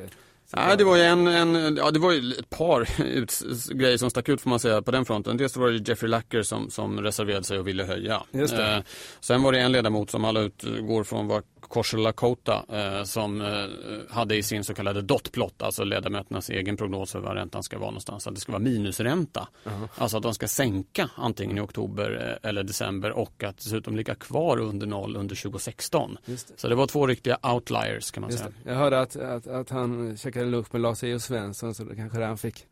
Nej, 0.56 0.78
det 0.78 0.84
var 0.84 0.98
ju 0.98 1.04
en, 1.04 1.28
en, 1.28 1.76
ja 1.78 1.92
det 1.92 2.00
var 2.00 2.12
ju 2.12 2.32
ett 2.32 2.50
par 2.50 3.02
ut, 3.02 3.42
grejer 3.70 3.98
som 3.98 4.10
stack 4.10 4.30
ut 4.30 4.42
får 4.42 4.50
man 4.50 4.60
säga 4.60 4.82
på 4.82 4.92
den 4.92 5.06
fronten. 5.06 5.38
Dels 5.38 5.58
var 5.58 5.70
det 5.70 5.90
Jeffrey 5.90 6.10
Lacker 6.10 6.42
som, 6.42 6.70
som 6.70 7.02
reserverade 7.02 7.44
sig 7.44 7.60
och 7.60 7.68
ville 7.68 7.84
höja. 7.84 8.24
Eh, 8.34 8.80
sen 9.20 9.44
var 9.44 9.52
det 9.52 9.60
en 9.60 9.72
ledamot 9.72 10.10
som 10.10 10.26
alla 10.26 10.40
utgår 10.40 11.04
från 11.04 11.28
var 11.28 11.44
Korsel 11.68 12.00
Lakota 12.00 12.66
eh, 12.70 13.04
som 13.04 13.42
eh, 13.42 14.16
hade 14.16 14.36
i 14.36 14.44
sin 14.44 14.64
så 14.64 14.74
kallade 14.74 15.02
dotplot, 15.02 15.62
alltså 15.62 15.84
ledamöternas 15.84 16.50
egen 16.50 16.78
prognos 16.78 17.12
för 17.12 17.20
vad 17.20 17.36
räntan 17.36 17.64
ska 17.64 17.78
vara 17.78 17.90
någonstans, 17.90 18.28
att 18.28 18.36
det 18.36 18.42
ska 18.42 18.52
vara 18.52 18.64
minusränta. 18.64 19.48
Uh-huh. 19.64 19.88
Alltså 19.96 20.18
att 20.18 20.24
de 20.24 20.34
ska 20.34 20.48
sänka 20.48 21.10
antingen 21.16 21.58
i 21.58 21.62
oktober 21.62 22.40
eh, 22.44 22.50
eller 22.50 22.64
december 22.64 23.12
och 23.12 23.44
att 23.44 23.58
dessutom 23.58 23.96
ligga 23.96 24.16
kvar 24.16 24.58
under 24.58 24.88
noll 24.88 25.16
under 25.16 25.36
2016. 25.36 26.18
Det. 26.26 26.54
Så 26.56 26.68
det 26.68 26.76
var 26.76 26.88
två 26.88 27.08
riktiga 27.08 27.38
outliers 27.44 28.12
kan 28.12 28.22
man 28.22 28.30
Just 28.30 28.44
säga. 28.44 28.54
Det. 28.64 28.70
Jag 28.70 28.78
hörde 28.78 29.00
att, 29.00 29.16
att, 29.16 29.48
att 29.48 29.70
han 29.70 30.18
käkade 30.38 30.52
lunch 30.52 30.68
med 30.72 30.82
Lars 30.82 31.04
E.O. 31.04 31.20
Svensson 31.20 31.76
så 31.76 31.84
det 31.84 31.96
kanske 31.96 32.20
där 32.20 32.28
han 32.28 32.38
fick, 32.38 32.66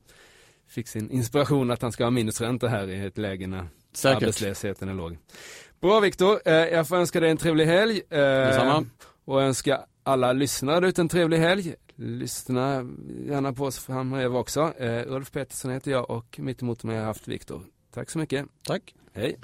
fick 0.68 0.88
sin 0.88 1.12
inspiration 1.12 1.72
att 1.72 1.82
han 1.82 1.92
ska 1.92 2.04
ha 2.04 2.12
minusränta 2.12 2.68
här 2.68 2.88
i 2.88 3.06
ett 3.06 3.18
läge 3.18 3.48
när 3.48 3.68
Säkert. 3.94 4.24
arbetslösheten 4.24 4.90
är 4.90 4.94
låg. 4.94 5.18
Bra 5.82 6.00
Viktor, 6.00 6.40
eh, 6.46 6.54
jag 6.54 6.88
får 6.88 6.96
önska 6.96 7.20
dig 7.20 7.32
en 7.32 7.38
trevlig 7.38 7.66
helg. 7.66 8.02
Eh, 8.10 8.18
Detsamma. 8.20 8.86
Och 9.26 9.42
önska 9.42 9.80
alla 10.04 10.34
lyssnare 10.34 10.88
ut 10.88 11.00
en 11.00 11.10
trevlig 11.10 11.38
helg. 11.38 11.76
Lyssna 11.96 12.86
gärna 13.28 13.54
på 13.54 13.66
oss 13.66 13.80
framöver 13.80 14.38
också. 14.38 14.74
Eh, 14.78 15.04
Ulf 15.08 15.32
Pettersson 15.32 15.72
heter 15.72 15.92
jag 15.92 16.10
och 16.10 16.40
mitt 16.40 16.62
emot 16.62 16.84
mig 16.84 16.96
har 16.96 17.02
jag 17.02 17.08
haft 17.08 17.28
Viktor. 17.28 17.62
Tack 17.94 18.10
så 18.10 18.20
mycket. 18.20 18.46
Tack. 18.68 18.96
Hej. 19.14 19.38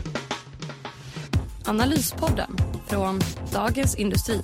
Analyspodden 1.65 2.51
från 2.88 3.19
Dagens 3.53 3.95
Industri. 3.95 4.41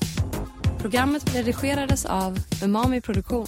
Programmet 0.82 1.36
redigerades 1.36 2.06
av 2.06 2.38
Umami 2.64 3.02
Produktion. 3.02 3.48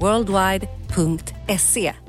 worldwide.se 0.00 2.03